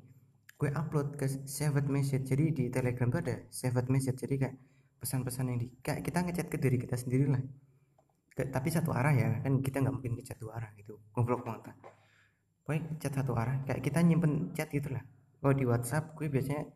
Gue 0.59 0.69
upload 0.73 1.15
ke 1.15 1.25
saved 1.45 1.87
message. 1.87 2.25
Jadi 2.25 2.45
di 2.51 2.63
telegram 2.73 3.07
tuh 3.13 3.21
ada 3.21 3.35
saved 3.53 3.87
message. 3.93 4.17
Jadi 4.17 4.35
kayak 4.41 4.55
pesan-pesan 4.99 5.45
yang 5.53 5.59
di 5.61 5.67
kayak 5.79 6.01
kita 6.03 6.17
ngechat 6.25 6.47
ke 6.49 6.57
diri 6.57 6.77
kita 6.81 6.97
sendiri 6.97 7.29
lah. 7.29 7.43
Tapi 8.39 8.69
satu 8.71 8.95
arah 8.95 9.13
ya 9.13 9.43
kan 9.45 9.61
kita 9.61 9.83
nggak 9.83 9.93
mungkin 9.93 10.13
ke 10.17 10.23
satu 10.25 10.49
arah 10.49 10.73
gitu. 10.75 10.97
Goblok 11.13 11.45
banget 11.45 11.75
Pokoknya 12.65 12.81
chat 12.97 13.13
satu 13.13 13.33
arah. 13.37 13.61
Kayak 13.65 13.81
kita 13.85 13.99
nyimpen 14.01 14.53
chat 14.57 14.69
gitulah 14.73 15.01
kalau 15.39 15.55
di 15.55 15.65
WhatsApp 15.65 16.19
gue 16.19 16.27
biasanya 16.27 16.67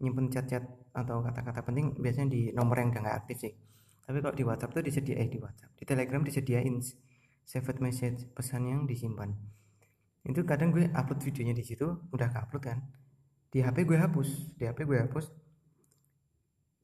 nyimpen 0.00 0.32
chat-chat 0.32 0.64
atau 0.96 1.20
kata-kata 1.20 1.60
penting 1.60 1.92
biasanya 2.00 2.28
di 2.32 2.40
nomor 2.56 2.80
yang 2.80 2.90
udah 2.90 3.02
nggak 3.04 3.18
aktif 3.24 3.36
sih. 3.44 3.52
Tapi 4.02 4.18
kalau 4.24 4.34
di 4.34 4.42
WhatsApp 4.42 4.72
tuh 4.74 4.82
disediain 4.82 5.28
di 5.30 5.38
WhatsApp 5.38 5.70
di 5.76 5.84
Telegram 5.86 6.24
disediain 6.24 6.82
saved 7.44 7.78
message 7.78 8.26
pesan 8.32 8.66
yang 8.66 8.80
disimpan. 8.88 9.30
Itu 10.24 10.42
kadang 10.44 10.72
gue 10.74 10.88
upload 10.92 11.20
videonya 11.22 11.54
di 11.54 11.64
situ 11.64 11.86
udah 12.10 12.28
upload 12.32 12.62
kan. 12.64 12.78
Di 13.50 13.60
HP 13.62 13.86
gue 13.86 13.98
hapus 14.00 14.56
di 14.56 14.64
HP 14.66 14.88
gue 14.88 14.98
hapus. 14.98 15.26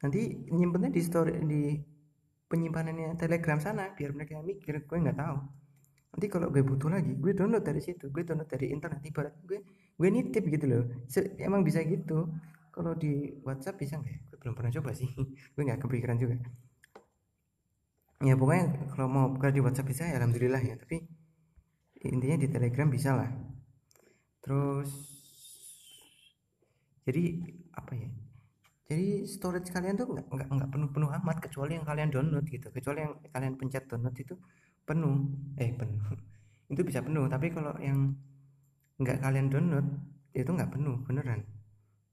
Nanti 0.05 0.47
nyimpennya 0.53 0.93
di 0.93 1.03
story 1.03 1.33
di 1.45 1.63
penyimpanannya 2.47 3.19
telegram 3.19 3.59
sana 3.59 3.91
biar 3.91 4.15
mereka 4.15 4.39
mikir 4.45 4.87
gue 4.87 4.99
nggak 5.03 5.19
tahu. 5.19 5.39
Nanti 6.15 6.27
kalau 6.31 6.49
gue 6.49 6.63
butuh 6.63 6.89
lagi 6.93 7.13
gue 7.17 7.33
download 7.35 7.65
dari 7.65 7.81
situ 7.83 8.13
gue 8.13 8.23
download 8.23 8.49
dari 8.49 8.71
internet. 8.71 9.03
Ibarat 9.03 9.35
gue 9.45 9.59
gue 9.97 10.09
nitip 10.11 10.45
gitu 10.47 10.67
loh. 10.69 10.85
Emang 11.41 11.67
bisa 11.67 11.83
gitu 11.83 12.29
kalau 12.77 12.93
di 12.93 13.33
WhatsApp 13.41 13.81
bisa 13.81 13.97
nggak 13.97 14.12
ya? 14.12 14.21
belum 14.37 14.53
pernah 14.53 14.73
coba 14.77 14.91
sih. 14.93 15.09
Gue 15.57 15.62
nggak 15.65 15.81
kepikiran 15.81 16.21
juga. 16.21 16.37
Ya 18.21 18.37
pokoknya 18.37 18.93
kalau 18.93 19.09
mau 19.09 19.27
buka 19.33 19.49
di 19.49 19.65
WhatsApp 19.65 19.89
bisa 19.89 20.05
ya 20.05 20.21
alhamdulillah 20.21 20.61
ya. 20.61 20.77
Tapi 20.77 21.01
intinya 22.05 22.37
di 22.37 22.49
Telegram 22.53 22.89
bisa 22.93 23.17
lah. 23.17 23.33
Terus 24.45 24.93
jadi 27.09 27.25
apa 27.73 27.93
ya? 27.97 28.12
Jadi 28.87 29.27
storage 29.27 29.73
kalian 29.73 29.97
tuh 29.97 30.07
nggak 30.12 30.27
nggak 30.31 30.49
nggak 30.53 30.71
penuh 30.71 30.89
penuh 30.93 31.11
amat 31.11 31.37
kecuali 31.43 31.81
yang 31.81 31.87
kalian 31.89 32.12
download 32.12 32.45
gitu. 32.47 32.69
Kecuali 32.71 33.09
yang 33.09 33.17
kalian 33.33 33.55
pencet 33.57 33.89
download 33.89 34.15
itu 34.21 34.37
penuh. 34.85 35.17
Eh 35.57 35.73
penuh. 35.73 36.05
Itu 36.73 36.83
bisa 36.83 36.99
penuh 36.99 37.31
tapi 37.31 37.55
kalau 37.55 37.75
yang 37.79 38.11
nggak 38.99 39.23
kalian 39.23 39.47
download 39.53 39.87
itu 40.35 40.51
nggak 40.51 40.73
penuh 40.73 40.99
beneran 41.05 41.41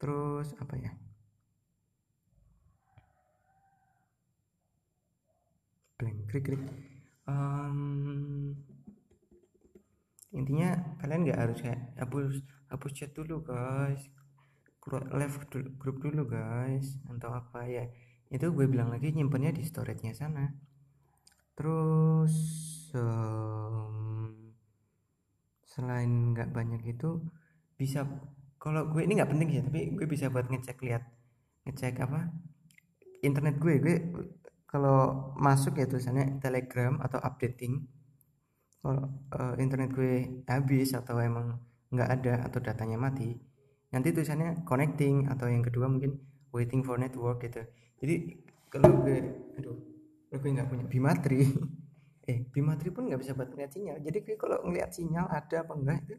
terus 0.03 0.51
apa 0.59 0.75
ya? 0.75 0.91
Blank 5.95 6.27
krik 6.27 6.43
krik. 6.43 6.63
Um, 7.23 8.51
intinya 10.35 10.75
kalian 10.99 11.23
nggak 11.23 11.39
harus 11.39 11.57
kayak 11.63 11.95
hapus 11.95 12.43
hapus 12.67 12.91
chat 12.91 13.15
dulu 13.15 13.47
guys. 13.47 14.03
Left 14.91 15.47
grup 15.79 16.03
dulu 16.03 16.27
guys. 16.27 16.99
Atau 17.07 17.31
apa 17.31 17.63
ya. 17.71 17.87
Itu 18.27 18.51
gue 18.51 18.67
bilang 18.67 18.91
lagi 18.91 19.15
nyimpennya 19.15 19.55
di 19.55 19.63
storage 19.63 20.03
nya 20.03 20.11
sana. 20.11 20.51
Terus 21.55 22.35
um, 22.91 24.51
selain 25.63 26.35
nggak 26.35 26.51
banyak 26.51 26.91
itu 26.91 27.23
bisa 27.79 28.03
kalau 28.63 28.87
gue 28.87 29.03
ini 29.03 29.19
nggak 29.19 29.31
penting 29.35 29.49
ya 29.51 29.61
tapi 29.67 29.91
gue 29.91 30.07
bisa 30.07 30.31
buat 30.31 30.47
ngecek 30.47 30.79
lihat 30.87 31.03
ngecek 31.67 31.99
apa 31.99 32.31
internet 33.19 33.59
gue. 33.59 33.75
Gue 33.83 33.95
kalau 34.71 35.31
masuk 35.35 35.79
ya 35.79 35.85
tulisannya 35.85 36.39
telegram 36.39 36.99
atau 37.03 37.19
updating 37.19 37.83
kalau 38.79 39.11
uh, 39.35 39.55
internet 39.59 39.91
gue 39.91 40.43
habis 40.47 40.95
atau 40.95 41.19
emang 41.19 41.59
nggak 41.91 42.09
ada 42.09 42.33
atau 42.47 42.59
datanya 42.59 42.97
mati 42.97 43.37
nanti 43.93 44.09
tulisannya 44.09 44.65
connecting 44.65 45.29
atau 45.29 45.45
yang 45.45 45.61
kedua 45.61 45.85
mungkin 45.85 46.17
waiting 46.49 46.81
for 46.81 46.97
network 46.97 47.43
gitu. 47.45 47.61
Jadi 48.01 48.41
kalau 48.71 49.05
gue 49.05 49.17
aduh 49.59 49.77
gue 50.33 50.49
nggak 50.49 50.67
punya 50.71 50.85
bimatri 50.89 51.45
eh 52.31 52.47
bimatri 52.49 52.89
pun 52.89 53.05
nggak 53.05 53.21
bisa 53.21 53.37
buat 53.37 53.53
ngeliat 53.53 53.71
sinyal. 53.75 53.97
Jadi 54.01 54.17
gue 54.25 54.35
kalau 54.39 54.57
ngeliat 54.65 54.91
sinyal 54.95 55.29
ada 55.29 55.61
apa 55.61 55.73
enggak 55.77 55.97
itu 56.07 56.15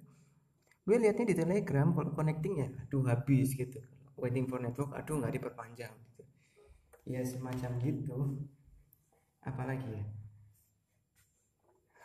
gue 0.85 0.97
liatnya 1.01 1.27
di 1.33 1.37
telegram 1.37 1.97
kalau 1.97 2.13
connecting 2.13 2.55
ya. 2.61 2.69
Aduh 2.85 3.05
habis 3.09 3.57
gitu. 3.57 3.81
Waiting 4.21 4.45
for 4.47 4.61
network 4.61 4.93
aduh 4.93 5.17
nggak 5.19 5.41
diperpanjang 5.41 5.91
gitu. 5.91 6.23
Ya 7.09 7.25
semacam 7.25 7.73
gitu. 7.81 8.19
Apalagi 9.45 9.89
ya? 9.89 10.05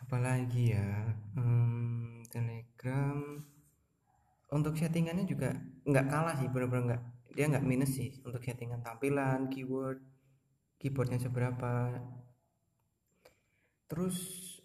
Apalagi 0.00 0.64
ya? 0.72 0.88
Hmm, 1.36 2.24
telegram. 2.32 3.44
Untuk 4.50 4.74
settingannya 4.74 5.28
juga 5.28 5.54
nggak 5.86 6.06
kalah 6.10 6.34
sih 6.40 6.50
bener-bener 6.50 6.84
nggak 6.96 7.02
dia 7.36 7.46
nggak 7.52 7.64
minus 7.68 7.94
sih. 7.94 8.16
Untuk 8.24 8.42
settingan 8.42 8.80
tampilan 8.80 9.52
keyword 9.52 10.00
keyboardnya 10.80 11.20
seberapa. 11.20 12.00
Terus 13.86 14.16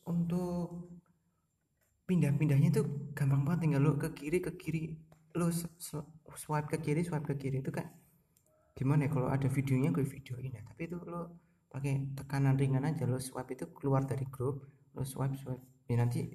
untuk 0.07 0.95
pindah-pindahnya 2.05 2.69
tuh 2.69 2.85
gampang 3.17 3.41
banget 3.41 3.59
tinggal 3.65 3.81
lo 3.81 3.97
ke 3.97 4.13
kiri 4.13 4.39
ke 4.39 4.53
kiri. 4.55 4.93
Lo 5.35 5.49
swipe 5.51 6.67
ke 6.71 6.77
kiri 6.79 7.01
swipe 7.01 7.25
ke 7.33 7.35
kiri 7.35 7.59
itu 7.59 7.73
kan 7.73 7.89
gimana 8.75 9.07
ya 9.07 9.09
kalau 9.11 9.27
ada 9.31 9.47
videonya 9.49 9.89
gue 9.91 10.05
videoin 10.05 10.53
ya. 10.53 10.61
Tapi 10.63 10.81
itu 10.85 10.97
lo 11.01 11.21
pakai 11.67 12.15
tekanan 12.15 12.55
ringan 12.55 12.87
aja 12.87 13.03
lo 13.09 13.19
swipe 13.19 13.57
itu 13.57 13.67
keluar 13.73 14.05
dari 14.05 14.23
grup 14.29 14.63
lo 14.95 15.03
swipe 15.03 15.35
swipe. 15.35 15.65
Ya 15.89 15.99
nanti 15.99 16.29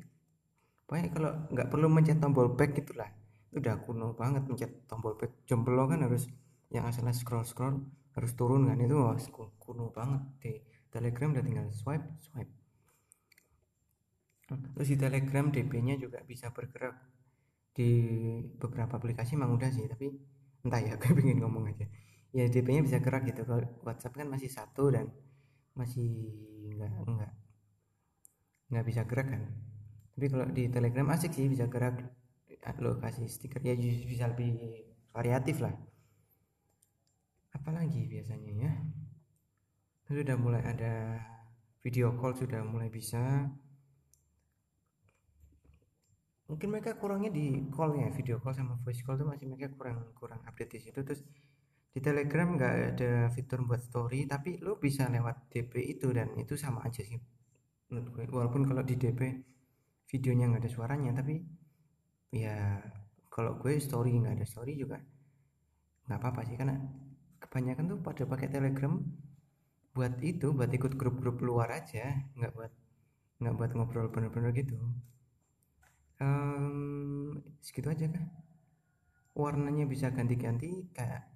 pokoknya 0.84 1.08
kalau 1.14 1.32
nggak 1.54 1.68
perlu 1.70 1.86
mencet 1.88 2.18
tombol 2.18 2.52
back 2.52 2.76
gitulah. 2.76 3.08
Itu 3.50 3.62
udah 3.62 3.76
kuno 3.86 4.12
banget 4.18 4.42
mencet 4.50 4.90
tombol 4.90 5.16
back. 5.16 5.46
Jomblo 5.46 5.86
kan 5.86 6.02
harus 6.04 6.26
yang 6.70 6.86
asalnya 6.86 7.14
scroll 7.14 7.46
scroll 7.46 7.80
harus 8.18 8.34
turun 8.34 8.66
kan. 8.66 8.78
Itu 8.78 9.00
wah, 9.00 9.16
kuno 9.62 9.94
banget 9.94 10.22
di 10.42 10.52
telegram 10.90 11.30
udah 11.32 11.44
tinggal 11.46 11.66
swipe 11.70 12.04
swipe 12.18 12.59
terus 14.58 14.88
di 14.90 14.96
telegram 14.98 15.46
DP 15.52 15.72
nya 15.84 15.94
juga 16.00 16.22
bisa 16.26 16.50
bergerak. 16.50 16.96
Di 17.70 17.90
beberapa 18.58 18.98
aplikasi 18.98 19.38
emang 19.38 19.54
udah 19.54 19.70
sih 19.70 19.86
tapi 19.86 20.10
entah 20.66 20.80
ya 20.82 20.96
gue 21.00 21.10
pengen 21.14 21.38
ngomong 21.42 21.70
aja. 21.70 21.86
Ya 22.34 22.46
DP 22.46 22.66
nya 22.74 22.82
bisa 22.82 22.98
gerak 22.98 23.26
gitu. 23.26 23.46
Kalau 23.46 23.62
WhatsApp 23.86 24.18
kan 24.18 24.26
masih 24.26 24.50
satu 24.50 24.90
dan 24.90 25.10
masih 25.78 26.34
nggak 26.74 26.90
nggak 27.06 27.32
nggak 28.70 28.84
bisa 28.86 29.02
gerak 29.06 29.28
kan. 29.30 29.42
Tapi 30.14 30.26
kalau 30.26 30.46
di 30.50 30.68
Telegram 30.68 31.06
asik 31.14 31.32
sih 31.34 31.46
bisa 31.46 31.70
gerak 31.70 32.00
lo 32.82 33.00
kasih 33.00 33.26
stiker. 33.26 33.62
Ya 33.64 33.74
bisa 33.78 34.30
lebih 34.30 34.58
variatif 35.10 35.64
lah. 35.64 35.74
Apalagi 37.56 38.06
biasanya 38.06 38.52
ya? 38.52 38.72
Sudah 40.10 40.36
mulai 40.38 40.62
ada 40.66 41.22
video 41.80 42.12
call 42.20 42.36
sudah 42.36 42.60
mulai 42.66 42.92
bisa 42.92 43.48
mungkin 46.50 46.68
mereka 46.74 46.98
kurangnya 46.98 47.30
di 47.30 47.70
call 47.70 47.94
ya 47.94 48.10
video 48.10 48.36
call 48.42 48.54
sama 48.58 48.74
voice 48.82 49.02
call 49.06 49.14
tuh 49.14 49.28
masih 49.30 49.46
mereka 49.46 49.70
kurang 49.78 50.10
kurang 50.18 50.40
update 50.42 50.72
di 50.76 50.80
situ. 50.90 50.98
Terus 51.06 51.22
di 51.94 52.00
telegram 52.02 52.58
nggak 52.58 52.74
ada 52.94 53.12
fitur 53.30 53.62
buat 53.66 53.82
story 53.82 54.26
tapi 54.26 54.58
lo 54.58 54.78
bisa 54.78 55.06
lewat 55.10 55.50
DP 55.50 55.72
itu 55.98 56.10
dan 56.14 56.34
itu 56.38 56.54
sama 56.58 56.82
aja 56.86 57.02
sih 57.06 57.18
menurut 57.90 58.08
gue. 58.14 58.24
Walaupun 58.34 58.66
kalau 58.66 58.82
di 58.82 58.98
DP 58.98 59.20
videonya 60.10 60.44
nggak 60.50 60.62
ada 60.66 60.70
suaranya 60.70 61.10
tapi 61.14 61.38
ya 62.34 62.82
kalau 63.30 63.54
gue 63.62 63.78
story 63.78 64.10
nggak 64.18 64.34
ada 64.42 64.46
story 64.46 64.74
juga 64.74 64.98
nggak 66.10 66.18
apa-apa 66.18 66.40
sih. 66.50 66.58
Karena 66.58 66.74
kebanyakan 67.38 67.84
tuh 67.94 67.98
pada 68.02 68.22
pakai 68.26 68.48
telegram 68.50 68.98
buat 69.94 70.14
itu 70.22 70.54
buat 70.54 70.70
ikut 70.70 70.94
grup-grup 70.94 71.42
luar 71.42 71.68
aja 71.74 72.14
nggak 72.38 72.52
buat 72.54 72.72
nggak 73.42 73.54
buat 73.58 73.70
ngobrol 73.74 74.06
bener-bener 74.14 74.54
gitu 74.54 74.78
um, 76.20 77.40
segitu 77.64 77.88
aja 77.90 78.06
kan 78.08 78.24
warnanya 79.34 79.88
bisa 79.88 80.12
ganti-ganti 80.12 80.90
kayak 80.92 81.26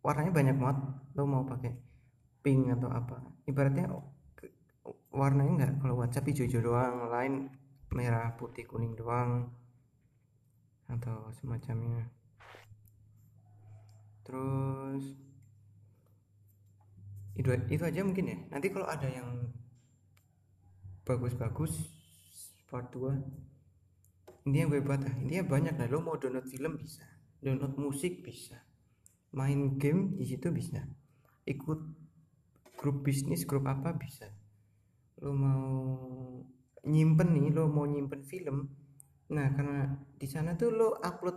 warnanya 0.00 0.32
banyak 0.32 0.56
banget. 0.56 0.78
Lo 1.16 1.28
mau 1.28 1.44
pakai 1.44 1.72
pink 2.44 2.72
atau 2.76 2.88
apa. 2.92 3.20
Ibaratnya 3.48 3.88
warnanya 5.14 5.52
enggak 5.54 5.72
kalau 5.80 5.94
WhatsApp 6.00 6.28
hijau-hijau 6.28 6.60
doang 6.60 7.08
lain 7.08 7.34
merah 7.94 8.34
putih 8.34 8.66
kuning 8.66 8.98
doang 8.98 9.48
atau 10.90 11.30
semacamnya. 11.38 12.10
Terus 14.24 15.04
itu 17.34 17.50
itu 17.70 17.82
aja 17.82 18.00
mungkin 18.02 18.26
ya. 18.30 18.38
Nanti 18.50 18.68
kalau 18.72 18.88
ada 18.88 19.06
yang 19.06 19.52
bagus-bagus 21.04 21.92
part 22.68 22.88
2 22.90 23.43
intinya 24.44 24.76
gue 24.76 24.80
buat 24.84 25.00
lah 25.00 25.14
intinya 25.20 25.44
banyak. 25.48 25.74
Lah 25.80 25.88
lo 25.88 25.98
mau 26.04 26.16
download 26.20 26.46
film 26.48 26.76
bisa 26.76 27.04
download 27.44 27.76
musik 27.76 28.24
bisa 28.24 28.56
main 29.36 29.76
game 29.76 30.16
di 30.16 30.24
situ 30.24 30.48
bisa 30.48 30.80
ikut 31.44 31.80
grup 32.78 33.04
bisnis 33.04 33.44
grup 33.44 33.68
apa 33.68 33.92
bisa. 33.96 34.28
Lo 35.20 35.32
mau 35.32 35.64
nyimpen 36.84 37.28
nih 37.32 37.52
lo 37.52 37.68
mau 37.68 37.84
nyimpen 37.88 38.24
film. 38.24 38.68
Nah 39.32 39.46
karena 39.56 39.92
di 40.20 40.28
sana 40.28 40.56
tuh 40.56 40.70
lo 40.72 40.88
upload 41.00 41.36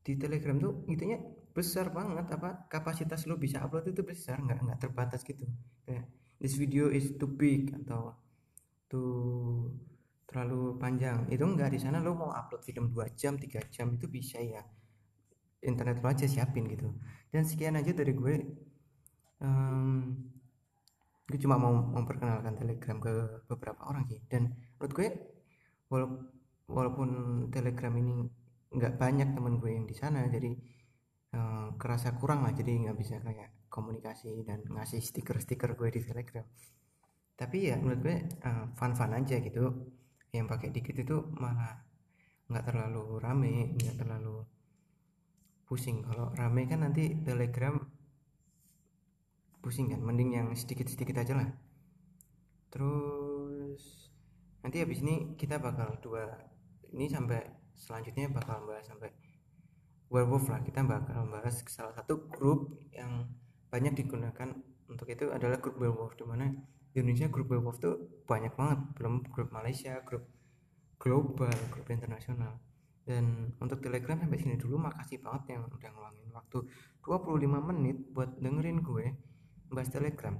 di 0.00 0.16
telegram 0.16 0.56
tuh 0.56 0.84
intinya 0.88 1.20
besar 1.52 1.92
banget. 1.92 2.24
Apa 2.32 2.68
kapasitas 2.68 3.28
lo 3.28 3.36
bisa 3.36 3.60
upload 3.60 3.92
itu 3.92 4.02
besar. 4.04 4.40
Nggak 4.40 4.58
nggak 4.64 4.80
terbatas 4.80 5.20
gitu. 5.24 5.44
Kayak 5.84 6.08
this 6.40 6.56
video 6.56 6.88
is 6.88 7.16
too 7.20 7.28
big 7.28 7.72
atau 7.84 8.16
too 8.88 9.68
terlalu 10.30 10.78
panjang. 10.78 11.26
Itu 11.26 11.42
enggak 11.42 11.74
di 11.74 11.82
sana 11.82 11.98
lo 11.98 12.14
mau 12.14 12.30
upload 12.30 12.62
film 12.62 12.94
2 12.94 13.18
jam 13.18 13.34
3 13.34 13.66
jam 13.74 13.90
itu 13.98 14.06
bisa 14.06 14.38
ya. 14.38 14.62
Internet 15.66 15.98
lo 15.98 16.06
aja 16.06 16.30
siapin 16.30 16.70
gitu. 16.70 16.86
Dan 17.34 17.42
sekian 17.42 17.74
aja 17.74 17.90
dari 17.90 18.14
gue. 18.14 18.36
Um, 19.42 20.14
gue 21.26 21.38
cuma 21.42 21.58
mau 21.58 21.74
memperkenalkan 21.74 22.54
telegram 22.54 23.02
ke 23.02 23.12
beberapa 23.50 23.90
orang 23.90 24.06
sih. 24.06 24.22
Dan 24.30 24.54
menurut 24.78 24.92
gue 24.94 25.08
walaupun 26.70 27.10
telegram 27.50 27.90
ini 27.98 28.30
nggak 28.70 29.02
banyak 29.02 29.34
temen 29.34 29.58
gue 29.58 29.70
yang 29.74 29.86
di 29.90 29.98
sana 29.98 30.30
jadi 30.30 30.54
um, 31.34 31.74
kerasa 31.74 32.14
kurang 32.14 32.46
lah. 32.46 32.54
Jadi 32.54 32.86
nggak 32.86 32.96
bisa 32.96 33.18
kayak 33.18 33.66
komunikasi 33.66 34.46
dan 34.46 34.62
ngasih 34.62 35.02
stiker-stiker 35.02 35.74
gue 35.74 35.90
di 35.90 36.00
telegram. 36.06 36.46
Tapi 37.34 37.72
ya 37.72 37.74
menurut 37.82 37.98
gue 37.98 38.16
fun-fun 38.78 39.16
aja 39.16 39.40
gitu 39.42 39.98
yang 40.30 40.46
pakai 40.46 40.70
dikit 40.70 40.94
itu 40.94 41.16
malah 41.38 41.82
nggak 42.50 42.64
terlalu 42.66 43.18
rame 43.22 43.74
nggak 43.78 43.96
terlalu 43.98 44.42
pusing. 45.70 46.02
Kalau 46.02 46.34
rame 46.34 46.66
kan 46.66 46.82
nanti 46.82 47.14
telegram 47.22 47.78
pusing 49.62 49.92
kan 49.92 50.02
mending 50.02 50.34
yang 50.34 50.48
sedikit-sedikit 50.50 51.22
aja 51.22 51.38
lah. 51.38 51.50
Terus 52.74 54.10
nanti 54.66 54.82
habis 54.82 54.98
ini 55.02 55.38
kita 55.38 55.62
bakal 55.62 55.98
dua 56.02 56.26
ini 56.90 57.06
sampai 57.06 57.38
selanjutnya 57.78 58.34
bakal 58.34 58.66
bahas 58.66 58.86
sampai 58.90 59.14
werewolf 60.10 60.50
lah. 60.50 60.58
Kita 60.66 60.82
bakal 60.82 61.30
bahas 61.30 61.62
salah 61.70 61.94
satu 61.94 62.26
grup 62.26 62.74
yang 62.90 63.30
banyak 63.70 63.94
digunakan 63.94 64.50
untuk 64.90 65.06
itu 65.06 65.30
adalah 65.30 65.62
grup 65.62 65.78
werewolf. 65.78 66.18
Di 66.18 66.26
mana 66.26 66.50
di 66.90 66.98
Indonesia 66.98 67.30
grup 67.30 67.48
Werewolf 67.50 67.78
tuh 67.78 68.22
banyak 68.26 68.54
banget. 68.58 68.78
Belum 68.98 69.22
grup 69.30 69.54
Malaysia 69.54 70.02
grup 70.02 70.26
global 70.98 71.54
grup 71.70 71.86
internasional. 71.90 72.58
Dan 73.06 73.56
untuk 73.58 73.82
telegram 73.82 74.20
sampai 74.20 74.38
sini 74.38 74.54
dulu 74.60 74.78
makasih 74.78 75.18
banget 75.22 75.56
yang 75.56 75.66
udah 75.66 75.90
ngeluangin 75.90 76.30
waktu 76.30 76.58
25 77.02 77.70
menit 77.74 77.96
buat 78.12 78.38
dengerin 78.38 78.84
gue 78.84 79.06
bahas 79.70 79.90
telegram. 79.90 80.36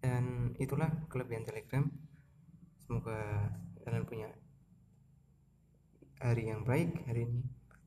Dan 0.00 0.54
itulah 0.56 0.88
kelebihan 1.08 1.44
telegram. 1.44 1.86
Semoga 2.82 3.52
kalian 3.84 4.04
punya 4.08 4.28
hari 6.18 6.50
yang 6.50 6.66
baik 6.66 7.04
hari 7.06 7.28
ini. 7.28 7.40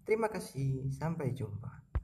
Terima 0.07 0.31
kasih 0.31 0.89
sampai 0.93 1.35
jumpa 1.35 1.80